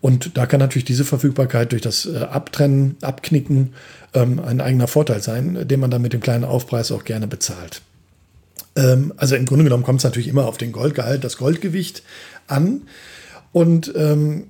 Und 0.00 0.36
da 0.36 0.46
kann 0.46 0.60
natürlich 0.60 0.84
diese 0.84 1.04
Verfügbarkeit 1.04 1.72
durch 1.72 1.82
das 1.82 2.06
äh, 2.06 2.18
Abtrennen, 2.18 2.96
Abknicken 3.00 3.74
ähm, 4.12 4.40
ein 4.40 4.60
eigener 4.60 4.88
Vorteil 4.88 5.22
sein, 5.22 5.66
den 5.66 5.80
man 5.80 5.90
dann 5.90 6.02
mit 6.02 6.12
dem 6.12 6.20
kleinen 6.20 6.44
Aufpreis 6.44 6.92
auch 6.92 7.04
gerne 7.04 7.26
bezahlt. 7.26 7.82
Ähm, 8.76 9.12
also 9.16 9.36
im 9.36 9.46
Grunde 9.46 9.64
genommen 9.64 9.84
kommt 9.84 10.00
es 10.00 10.04
natürlich 10.04 10.28
immer 10.28 10.46
auf 10.46 10.58
den 10.58 10.72
Goldgehalt, 10.72 11.24
das 11.24 11.36
Goldgewicht 11.36 12.02
an. 12.46 12.82
Und 13.52 13.92
ähm, 13.96 14.44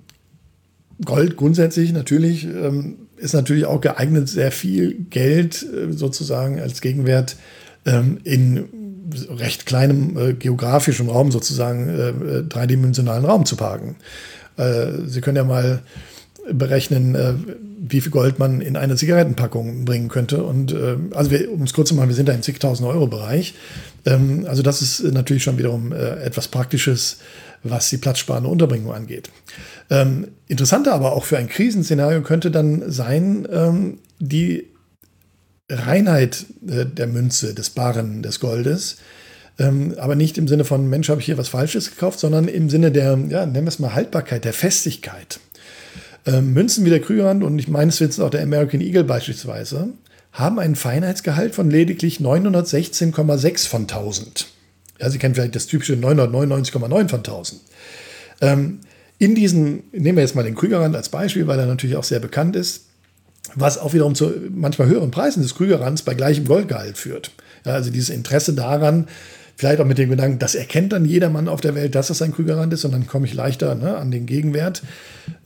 Gold 1.05 1.37
grundsätzlich 1.37 1.93
natürlich 1.93 2.45
ähm, 2.45 3.04
ist 3.17 3.35
natürlich 3.35 3.67
auch 3.67 3.81
geeignet, 3.81 4.29
sehr 4.29 4.53
viel 4.53 4.95
Geld 5.11 5.63
äh, 5.63 5.93
sozusagen 5.93 6.61
als 6.61 6.81
Gegenwert 6.81 7.37
ähm, 7.87 8.19
in 8.25 8.65
recht 9.29 9.67
kleinem 9.67 10.17
äh, 10.17 10.33
geografischem 10.33 11.09
Raum 11.09 11.31
sozusagen 11.31 11.89
äh, 11.89 12.09
äh 12.09 12.43
dreidimensionalen 12.45 13.25
Raum 13.25 13.45
zu 13.47 13.57
parken. 13.57 13.97
Äh, 14.57 15.07
Sie 15.07 15.21
können 15.21 15.37
ja 15.37 15.45
mal 15.45 15.83
berechnen, 16.53 17.15
äh, 17.15 17.35
wie 17.79 18.01
viel 18.01 18.11
Gold 18.11 18.39
man 18.39 18.61
in 18.61 18.77
eine 18.77 18.97
Zigarettenpackung 18.97 19.85
bringen 19.85 20.09
könnte. 20.09 20.43
Und 20.43 20.75
also 21.15 21.31
wir, 21.31 21.53
um 21.53 21.65
es 21.65 21.75
kurz 21.75 21.91
zu 21.91 21.95
machen, 21.95 22.09
wir 22.09 22.17
sind 22.17 22.31
da 22.31 22.33
im 22.33 22.41
zigtausend 22.41 22.89
Euro 22.89 23.07
Bereich. 23.07 23.55
Ähm, 24.07 24.47
also 24.49 24.63
das 24.63 24.81
ist 24.81 25.03
natürlich 25.13 25.43
schon 25.43 25.59
wiederum 25.59 25.93
etwas 25.93 26.49
Praktisches, 26.49 27.19
was 27.63 27.91
die 27.91 27.99
platzsparende 27.99 28.49
Unterbringung 28.49 28.95
angeht. 28.95 29.31
Ähm, 29.91 30.29
interessanter 30.49 30.95
aber 30.95 31.13
auch 31.13 31.25
für 31.25 31.39
ein 31.39 31.49
Krisenszenario 31.49 32.23
könnte 32.23 32.51
dann 32.51 32.91
sein, 32.91 33.47
ähm, 33.51 33.99
die 34.19 34.69
Reinheit 35.71 36.47
äh, 36.67 36.85
der 36.87 37.07
Münze, 37.07 37.55
des 37.55 37.71
Baren, 37.71 38.23
des 38.23 38.41
Goldes. 38.41 38.97
Ähm, 39.59 39.95
aber 39.99 40.15
nicht 40.15 40.37
im 40.37 40.49
Sinne 40.49 40.65
von, 40.65 40.89
Mensch, 40.89 41.09
habe 41.09 41.21
ich 41.21 41.27
hier 41.27 41.39
was 41.39 41.49
Falsches 41.49 41.91
gekauft, 41.91 42.19
sondern 42.21 42.49
im 42.49 42.69
Sinne 42.69 42.91
der, 42.93 43.19
ja, 43.29 43.47
nennen 43.47 43.67
wir 43.67 43.69
es 43.69 43.79
mal 43.79 43.95
Haltbarkeit, 43.95 44.45
der 44.45 44.53
Festigkeit. 44.53 45.41
Ähm, 46.27 46.53
Münzen 46.55 46.85
wie 46.85 46.91
der 46.91 47.01
Krügerrand 47.01 47.45
und 47.45 47.59
ich 47.59 47.69
meine, 47.69 47.91
es 47.91 48.01
wird 48.01 48.19
auch 48.21 48.31
der 48.31 48.43
American 48.43 48.81
Eagle 48.81 49.05
beispielsweise, 49.05 49.89
haben 50.33 50.59
einen 50.59 50.75
Feinheitsgehalt 50.75 51.55
von 51.55 51.71
lediglich 51.71 52.19
916,6 52.19 53.69
von 53.69 53.83
1000. 53.83 54.47
Ja, 55.01 55.11
Sie 55.11 55.19
kennen 55.19 55.35
vielleicht 55.35 55.55
das 55.55 55.67
typische 55.67 55.95
999,9 55.95 57.09
von 57.09 57.19
1000. 57.19 57.61
Ähm, 58.41 58.81
in 59.19 59.35
diesen, 59.35 59.85
nehmen 59.93 60.17
wir 60.17 60.23
jetzt 60.23 60.35
mal 60.35 60.43
den 60.43 60.55
Krügerrand 60.55 60.97
als 60.97 61.09
Beispiel, 61.09 61.47
weil 61.47 61.59
er 61.59 61.67
natürlich 61.67 61.97
auch 61.97 62.05
sehr 62.05 62.21
bekannt 62.21 62.57
ist, 62.57 62.87
was 63.55 63.79
auch 63.79 63.95
wiederum 63.95 64.15
zu 64.15 64.33
manchmal 64.51 64.89
höheren 64.89 65.11
Preisen 65.11 65.43
des 65.43 65.55
Krügerrands 65.55 66.03
bei 66.03 66.15
gleichem 66.15 66.47
Goldgehalt 66.47 66.99
führt. 66.99 67.31
Ja, 67.65 67.73
also 67.73 67.91
dieses 67.91 68.11
Interesse 68.11 68.55
daran, 68.55 69.09
vielleicht 69.57 69.81
auch 69.81 69.87
mit 69.87 69.99
dem 69.99 70.11
Gedanken, 70.11 70.39
das 70.39 70.55
erkennt 70.55 70.93
dann 70.93 71.05
jedermann 71.05 71.49
auf 71.49 71.61
der 71.61 71.75
Welt, 71.75 71.95
dass 71.95 72.09
das 72.09 72.23
ein 72.23 72.33
Krügerrand 72.33 72.73
ist 72.73 72.85
und 72.85 72.93
dann 72.93 73.07
komme 73.07 73.27
ich 73.27 73.35
leichter 73.35 73.75
ne, 73.75 73.97
an 73.97 74.11
den 74.11 74.27
Gegenwert, 74.27 74.83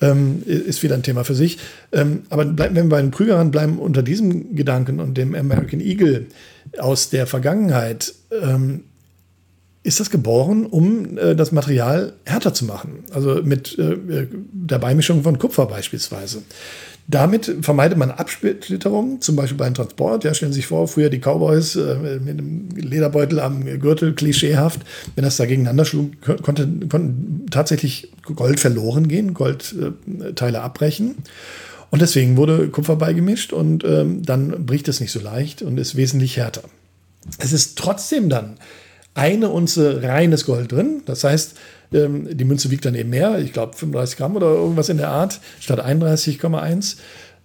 ähm, 0.01 0.43
ist 0.47 0.83
wieder 0.83 0.95
ein 0.95 1.03
Thema 1.03 1.25
für 1.25 1.35
sich. 1.35 1.59
Ähm, 1.93 2.23
aber 2.31 2.45
bleib, 2.45 2.75
wenn 2.75 2.87
wir 2.87 2.97
bei 2.97 3.01
dem 3.01 3.11
Krügerrand 3.11 3.53
bleiben, 3.53 3.79
unter 3.79 4.03
diesem 4.03 4.57
Gedanken 4.57 5.01
und 5.01 5.17
dem 5.19 5.35
American 5.35 5.81
Eagle 5.81 6.27
aus 6.79 7.11
der 7.11 7.27
Vergangenheit, 7.27 8.15
ähm, 8.43 8.85
ist 9.83 10.01
das 10.01 10.11
geboren, 10.11 10.67
um 10.67 11.17
äh, 11.17 11.35
das 11.35 11.53
Material 11.53 12.13
härter 12.25 12.53
zu 12.53 12.65
machen. 12.65 13.05
Also 13.13 13.43
mit 13.43 13.79
äh, 13.79 14.27
der 14.53 14.79
Beimischung 14.79 15.23
von 15.23 15.39
Kupfer 15.39 15.67
beispielsweise. 15.67 16.43
Damit 17.11 17.51
vermeidet 17.63 17.97
man 17.97 18.11
Absplitterung, 18.11 19.23
zum 19.23 19.35
Beispiel 19.35 19.57
beim 19.57 19.73
Transport. 19.73 20.25
Ja, 20.25 20.35
stellen 20.35 20.53
Sie 20.53 20.59
sich 20.59 20.67
vor, 20.67 20.87
früher 20.89 21.09
die 21.09 21.21
Cowboys 21.21 21.75
äh, 21.75 21.97
mit 22.21 22.39
einem 22.39 22.69
Lederbeutel 22.77 23.41
am 23.41 23.65
Gürtel, 23.81 24.15
klischeehaft. 24.15 24.81
Wenn 25.15 25.25
das 25.25 25.39
da 25.39 25.47
gegeneinander 25.47 25.87
schlug, 25.87 26.13
konnte, 26.43 26.69
konnten 26.91 27.47
tatsächlich 27.51 28.13
Gold 28.23 28.61
verloren 28.61 29.09
gehen, 29.09 29.33
Goldteile 29.33 30.61
abbrechen. 30.61 31.15
Und 31.91 32.03
deswegen 32.03 32.37
wurde 32.37 32.69
Kupfer 32.69 32.97
beigemischt 32.97 33.55
und 33.55 33.85
ähm, 33.85 34.23
dann 34.23 34.67
bricht 34.67 34.87
es 34.89 35.01
nicht 35.01 35.11
so 35.11 35.21
leicht 35.21 35.63
und 35.63 35.79
ist 35.79 35.97
wesentlich 35.97 36.37
härter. 36.37 36.65
Es 37.39 37.55
ist 37.55 37.79
trotzdem 37.79 38.29
dann 38.29 38.59
eine 39.15 39.49
Unze 39.49 40.03
reines 40.03 40.45
Gold 40.45 40.73
drin. 40.73 41.03
Das 41.07 41.25
heißt, 41.25 41.57
ähm, 41.93 42.37
die 42.37 42.45
Münze 42.45 42.71
wiegt 42.71 42.85
dann 42.85 42.95
eben 42.95 43.11
mehr, 43.11 43.39
ich 43.39 43.53
glaube 43.53 43.77
35 43.77 44.17
Gramm 44.17 44.37
oder 44.37 44.49
irgendwas 44.49 44.89
in 44.89 44.99
der 44.99 45.09
Art, 45.09 45.41
statt 45.61 45.85
31,1. 45.85 46.97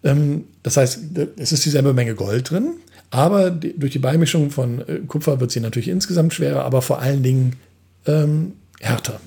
Ähm, 0.03 0.45
das 0.63 0.77
heißt, 0.77 0.99
es 1.37 1.51
ist 1.51 1.65
dieselbe 1.65 1.93
Menge 1.93 2.15
Gold 2.15 2.51
drin, 2.51 2.75
aber 3.09 3.51
durch 3.51 3.91
die 3.91 3.99
Beimischung 3.99 4.49
von 4.49 4.81
äh, 4.87 4.99
Kupfer 5.07 5.39
wird 5.39 5.51
sie 5.51 5.59
natürlich 5.59 5.87
insgesamt 5.87 6.33
schwerer, 6.33 6.65
aber 6.65 6.81
vor 6.81 6.99
allen 6.99 7.23
Dingen 7.23 7.55
ähm, 8.05 8.53
härter. 8.79 9.19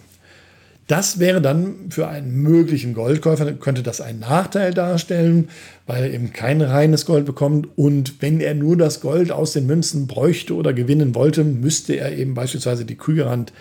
Das 0.87 1.19
wäre 1.19 1.41
dann 1.41 1.91
für 1.91 2.07
einen 2.07 2.43
möglichen 2.43 2.95
Goldkäufer, 2.95 3.53
könnte 3.55 3.83
das 3.83 4.01
einen 4.01 4.21
Nachteil 4.21 4.73
darstellen, 4.73 5.49
weil 5.87 6.05
er 6.05 6.15
eben 6.15 6.33
kein 6.33 6.63
reines 6.63 7.07
Gold 7.07 7.27
bekommt. 7.27 7.69
Und 7.75 8.23
wenn 8.23 8.41
er 8.41 8.55
nur 8.55 8.77
das 8.77 9.01
Gold 9.01 9.33
aus 9.33 9.53
den 9.53 9.67
Münzen 9.67 10.07
bräuchte 10.07 10.55
oder 10.55 10.73
gewinnen 10.73 11.17
wollte, 11.17 11.43
müsste 11.43 11.95
er 11.95 12.17
eben 12.17 12.35
beispielsweise 12.35 12.85
die 12.85 12.95
Krügerrand 12.95 13.51
ähm, 13.51 13.57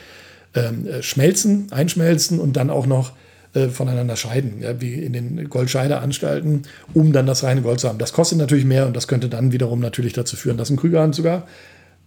äh, 0.56 1.04
schmelzen, 1.04 1.68
einschmelzen 1.72 2.40
und 2.40 2.58
dann 2.58 2.70
auch 2.70 2.88
noch 2.88 3.12
äh, 3.54 3.70
voneinander 3.70 4.16
scheiden, 4.16 4.62
ja, 4.62 4.82
wie 4.82 4.96
in 4.96 5.14
den 5.14 5.50
Goldscheideanstalten, 5.50 6.64
um 6.94 7.14
dann 7.14 7.26
das 7.26 7.44
reine 7.44 7.62
Gold 7.62 7.80
zu 7.80 7.88
haben. 7.88 8.00
Das 8.00 8.14
kostet 8.14 8.38
natürlich 8.38 8.66
mehr 8.66 8.88
und 8.88 8.96
das 8.96 9.08
könnte 9.08 9.30
dann 9.30 9.52
wiederum 9.52 9.80
natürlich 9.80 10.14
dazu 10.14 10.36
führen, 10.36 10.58
dass 10.58 10.70
ein 10.70 10.78
Krügerrand 10.78 11.16
sogar 11.16 11.48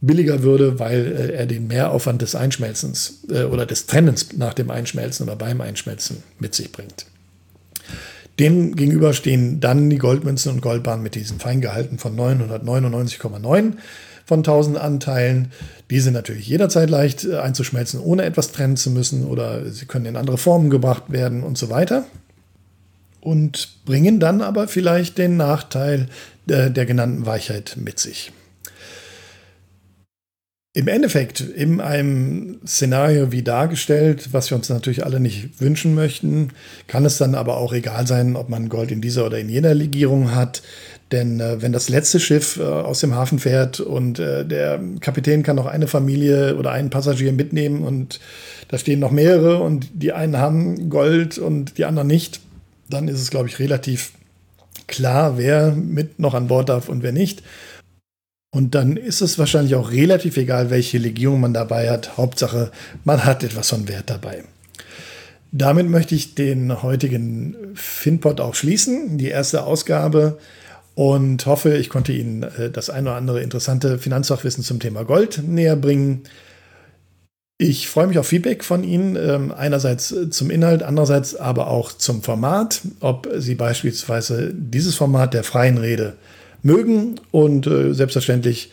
billiger 0.00 0.42
würde, 0.42 0.78
weil 0.78 1.06
äh, 1.06 1.32
er 1.32 1.46
den 1.46 1.66
Mehraufwand 1.66 2.22
des 2.22 2.34
Einschmelzens 2.34 3.24
äh, 3.30 3.44
oder 3.44 3.66
des 3.66 3.86
Trennens 3.86 4.28
nach 4.36 4.54
dem 4.54 4.70
Einschmelzen 4.70 5.26
oder 5.26 5.36
beim 5.36 5.60
Einschmelzen 5.60 6.22
mit 6.38 6.54
sich 6.54 6.70
bringt. 6.70 7.06
Dem 8.38 8.76
gegenüber 8.76 9.14
stehen 9.14 9.58
dann 9.58 9.90
die 9.90 9.98
Goldmünzen 9.98 10.52
und 10.52 10.60
Goldbahnen 10.60 11.02
mit 11.02 11.16
diesen 11.16 11.40
Feingehalten 11.40 11.98
von 11.98 12.16
999,9 12.16 13.72
von 14.28 14.40
1000 14.40 14.76
Anteilen. 14.76 15.50
Die 15.90 16.00
sind 16.00 16.12
natürlich 16.12 16.46
jederzeit 16.46 16.90
leicht 16.90 17.24
äh, 17.24 17.38
einzuschmelzen, 17.38 17.98
ohne 17.98 18.24
etwas 18.24 18.52
trennen 18.52 18.76
zu 18.76 18.90
müssen 18.90 19.24
oder 19.24 19.70
sie 19.70 19.86
können 19.86 20.04
in 20.04 20.16
andere 20.16 20.36
Formen 20.36 20.68
gebracht 20.68 21.04
werden 21.08 21.42
und 21.42 21.56
so 21.56 21.70
weiter. 21.70 22.04
Und 23.20 23.84
bringen 23.86 24.20
dann 24.20 24.42
aber 24.42 24.68
vielleicht 24.68 25.16
den 25.16 25.38
Nachteil 25.38 26.08
der, 26.44 26.68
der 26.68 26.84
genannten 26.84 27.24
Weichheit 27.24 27.76
mit 27.80 27.98
sich. 27.98 28.32
Im 30.74 30.86
Endeffekt, 30.86 31.40
in 31.40 31.80
einem 31.80 32.60
Szenario 32.66 33.32
wie 33.32 33.42
dargestellt, 33.42 34.28
was 34.32 34.50
wir 34.50 34.56
uns 34.56 34.68
natürlich 34.68 35.04
alle 35.04 35.18
nicht 35.18 35.60
wünschen 35.60 35.94
möchten, 35.94 36.50
kann 36.86 37.06
es 37.06 37.16
dann 37.16 37.34
aber 37.34 37.56
auch 37.56 37.72
egal 37.72 38.06
sein, 38.06 38.36
ob 38.36 38.50
man 38.50 38.68
Gold 38.68 38.92
in 38.92 39.00
dieser 39.00 39.24
oder 39.24 39.38
in 39.38 39.48
jener 39.48 39.74
Legierung 39.74 40.34
hat. 40.34 40.62
Denn 41.12 41.40
äh, 41.40 41.62
wenn 41.62 41.72
das 41.72 41.88
letzte 41.88 42.20
Schiff 42.20 42.58
äh, 42.58 42.62
aus 42.62 43.00
dem 43.00 43.14
Hafen 43.14 43.38
fährt 43.38 43.80
und 43.80 44.18
äh, 44.18 44.44
der 44.44 44.80
Kapitän 45.00 45.42
kann 45.42 45.56
noch 45.56 45.66
eine 45.66 45.86
Familie 45.86 46.56
oder 46.56 46.72
einen 46.72 46.90
Passagier 46.90 47.32
mitnehmen 47.32 47.82
und 47.82 48.20
da 48.68 48.76
stehen 48.76 49.00
noch 49.00 49.10
mehrere 49.10 49.58
und 49.62 49.88
die 49.94 50.12
einen 50.12 50.36
haben 50.36 50.90
Gold 50.90 51.38
und 51.38 51.78
die 51.78 51.86
anderen 51.86 52.08
nicht, 52.08 52.40
dann 52.90 53.08
ist 53.08 53.20
es, 53.20 53.30
glaube 53.30 53.48
ich, 53.48 53.58
relativ 53.58 54.12
klar, 54.86 55.38
wer 55.38 55.72
mit 55.72 56.18
noch 56.18 56.34
an 56.34 56.48
Bord 56.48 56.68
darf 56.68 56.88
und 56.88 57.02
wer 57.02 57.12
nicht. 57.12 57.42
Und 58.50 58.74
dann 58.74 58.96
ist 58.96 59.20
es 59.20 59.38
wahrscheinlich 59.38 59.74
auch 59.74 59.90
relativ 59.90 60.36
egal, 60.36 60.70
welche 60.70 60.98
Legierung 60.98 61.40
man 61.40 61.54
dabei 61.54 61.90
hat. 61.90 62.16
Hauptsache, 62.16 62.70
man 63.04 63.24
hat 63.24 63.44
etwas 63.44 63.68
von 63.68 63.88
Wert 63.88 64.08
dabei. 64.10 64.44
Damit 65.52 65.88
möchte 65.88 66.14
ich 66.14 66.34
den 66.34 66.82
heutigen 66.82 67.56
Finpod 67.74 68.40
auch 68.40 68.54
schließen, 68.54 69.16
die 69.16 69.28
erste 69.28 69.64
Ausgabe 69.64 70.38
und 70.98 71.46
hoffe, 71.46 71.76
ich 71.76 71.90
konnte 71.90 72.10
Ihnen 72.10 72.42
äh, 72.42 72.70
das 72.72 72.90
ein 72.90 73.06
oder 73.06 73.14
andere 73.14 73.40
interessante 73.40 74.00
Finanzfachwissen 74.00 74.64
zum 74.64 74.80
Thema 74.80 75.04
Gold 75.04 75.40
näher 75.46 75.76
bringen. 75.76 76.24
Ich 77.56 77.86
freue 77.86 78.08
mich 78.08 78.18
auf 78.18 78.26
Feedback 78.26 78.64
von 78.64 78.82
Ihnen, 78.82 79.14
ähm, 79.14 79.52
einerseits 79.52 80.12
zum 80.30 80.50
Inhalt, 80.50 80.82
andererseits 80.82 81.36
aber 81.36 81.68
auch 81.68 81.92
zum 81.92 82.24
Format, 82.24 82.80
ob 82.98 83.28
Sie 83.36 83.54
beispielsweise 83.54 84.52
dieses 84.52 84.96
Format 84.96 85.34
der 85.34 85.44
freien 85.44 85.78
Rede 85.78 86.16
mögen 86.64 87.20
und 87.30 87.68
äh, 87.68 87.94
selbstverständlich 87.94 88.72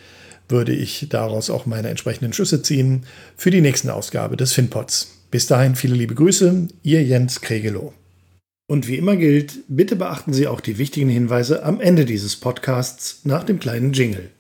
würde 0.49 0.73
ich 0.73 1.05
daraus 1.07 1.51
auch 1.51 1.67
meine 1.67 1.89
entsprechenden 1.89 2.33
Schlüsse 2.33 2.63
ziehen 2.63 3.03
für 3.37 3.51
die 3.51 3.61
nächste 3.61 3.93
Ausgabe 3.93 4.35
des 4.35 4.51
FinPods. 4.53 5.11
Bis 5.29 5.45
dahin 5.45 5.75
viele 5.75 5.93
liebe 5.93 6.15
Grüße, 6.15 6.69
Ihr 6.81 7.03
Jens 7.03 7.41
Kregelow. 7.41 7.93
Und 8.67 8.87
wie 8.87 8.97
immer 8.97 9.15
gilt, 9.15 9.59
bitte 9.67 9.95
beachten 9.95 10.33
Sie 10.33 10.47
auch 10.47 10.59
die 10.59 10.79
wichtigen 10.79 11.09
Hinweise 11.09 11.63
am 11.63 11.79
Ende 11.79 12.03
dieses 12.05 12.35
Podcasts 12.35 13.21
nach 13.23 13.43
dem 13.43 13.59
kleinen 13.59 13.93
Jingle. 13.93 14.31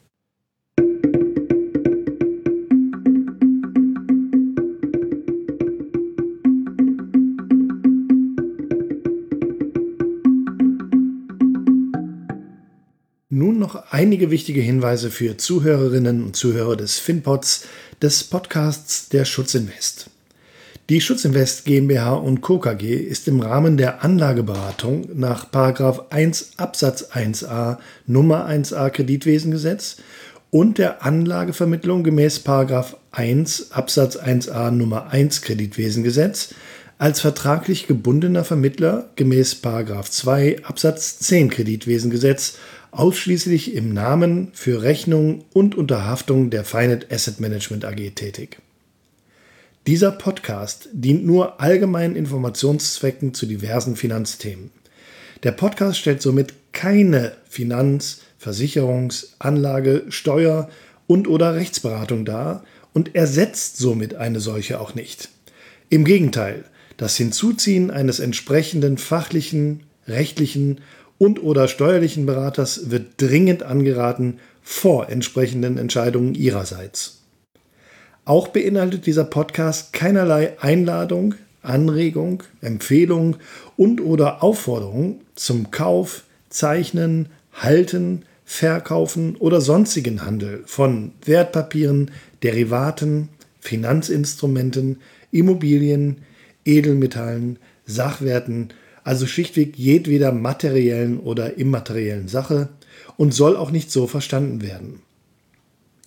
Nun 13.29 13.59
noch 13.59 13.91
einige 13.91 14.31
wichtige 14.31 14.61
Hinweise 14.61 15.11
für 15.11 15.37
Zuhörerinnen 15.37 16.23
und 16.23 16.35
Zuhörer 16.35 16.75
des 16.75 16.97
FinPods, 16.97 17.67
des 18.01 18.23
Podcasts 18.23 19.09
der 19.09 19.25
Schutzinvest. 19.25 20.09
Die 20.87 21.01
Schutzinvest 21.01 21.65
GmbH 21.65 22.13
und 22.13 22.41
Co. 22.41 22.59
KG 22.59 22.93
ist 22.93 23.27
im 23.27 23.39
Rahmen 23.39 23.75
der 23.75 24.03
Anlageberatung 24.03 25.09
nach 25.15 25.45
1 26.11 26.51
Absatz 26.57 27.09
1a 27.11 27.79
Nummer 28.05 28.47
1a 28.47 28.91
Kreditwesengesetz 28.91 29.97
und 30.51 30.77
der 30.77 31.03
Anlagevermittlung 31.03 32.03
gemäß 32.03 32.43
1 33.11 33.71
Absatz 33.71 34.15
1a 34.15 34.69
Nummer 34.69 35.07
1 35.09 35.41
Kreditwesengesetz 35.41 36.53
als 36.99 37.19
vertraglich 37.19 37.87
gebundener 37.87 38.43
Vermittler 38.43 39.09
gemäß 39.15 39.55
2 40.11 40.65
Absatz 40.65 41.17
10 41.17 41.49
Kreditwesengesetz 41.49 42.59
ausschließlich 42.91 43.73
im 43.73 43.91
Namen 43.91 44.49
für 44.53 44.83
Rechnung 44.83 45.45
und 45.51 45.73
Unterhaftung 45.73 46.51
der 46.51 46.63
Finet 46.63 47.11
Asset 47.11 47.39
Management 47.39 47.85
AG 47.85 48.11
tätig. 48.13 48.59
Dieser 49.87 50.11
Podcast 50.11 50.89
dient 50.93 51.27
nur 51.27 51.61
allgemeinen 51.61 52.15
Informationszwecken 52.15 53.35
zu 53.35 53.45
diversen 53.45 53.95
Finanzthemen. 53.95 54.71
Der 55.43 55.51
Podcast 55.51 55.99
stellt 55.99 56.23
somit 56.23 56.55
keine 56.71 57.33
Finanz-, 57.47 58.21
Versicherungs-, 58.41 59.33
Anlage-, 59.37 60.05
Steuer- 60.09 60.69
und/oder 61.05 61.53
Rechtsberatung 61.53 62.25
dar 62.25 62.63
und 62.93 63.13
ersetzt 63.13 63.77
somit 63.77 64.15
eine 64.15 64.39
solche 64.39 64.79
auch 64.79 64.95
nicht. 64.95 65.29
Im 65.89 66.03
Gegenteil, 66.03 66.63
das 66.97 67.15
Hinzuziehen 67.15 67.91
eines 67.91 68.19
entsprechenden 68.19 68.97
fachlichen, 68.97 69.83
rechtlichen 70.07 70.81
und/oder 71.19 71.67
steuerlichen 71.67 72.25
Beraters 72.25 72.89
wird 72.89 73.21
dringend 73.21 73.61
angeraten 73.61 74.39
vor 74.63 75.09
entsprechenden 75.09 75.77
Entscheidungen 75.77 76.33
Ihrerseits. 76.33 77.24
Auch 78.25 78.47
beinhaltet 78.47 79.05
dieser 79.05 79.23
Podcast 79.23 79.93
keinerlei 79.93 80.59
Einladung, 80.59 81.35
Anregung, 81.61 82.41
Empfehlung 82.59 83.37
und 83.77 84.01
oder 84.01 84.41
Aufforderung 84.41 85.21
zum 85.35 85.69
Kauf, 85.69 86.23
Zeichnen, 86.49 87.27
Halten, 87.53 88.23
Verkaufen 88.43 89.35
oder 89.35 89.61
sonstigen 89.61 90.25
Handel 90.25 90.63
von 90.65 91.11
Wertpapieren, 91.23 92.09
Derivaten, 92.41 93.29
Finanzinstrumenten, 93.59 95.01
Immobilien, 95.29 96.23
Edelmetallen, 96.65 97.59
Sachwerten, 97.85 98.69
also 99.03 99.27
schlichtweg 99.27 99.77
jedweder 99.77 100.31
materiellen 100.31 101.19
oder 101.19 101.57
immateriellen 101.57 102.27
Sache 102.27 102.69
und 103.17 103.35
soll 103.35 103.55
auch 103.55 103.69
nicht 103.69 103.91
so 103.91 104.07
verstanden 104.07 104.63
werden. 104.63 105.01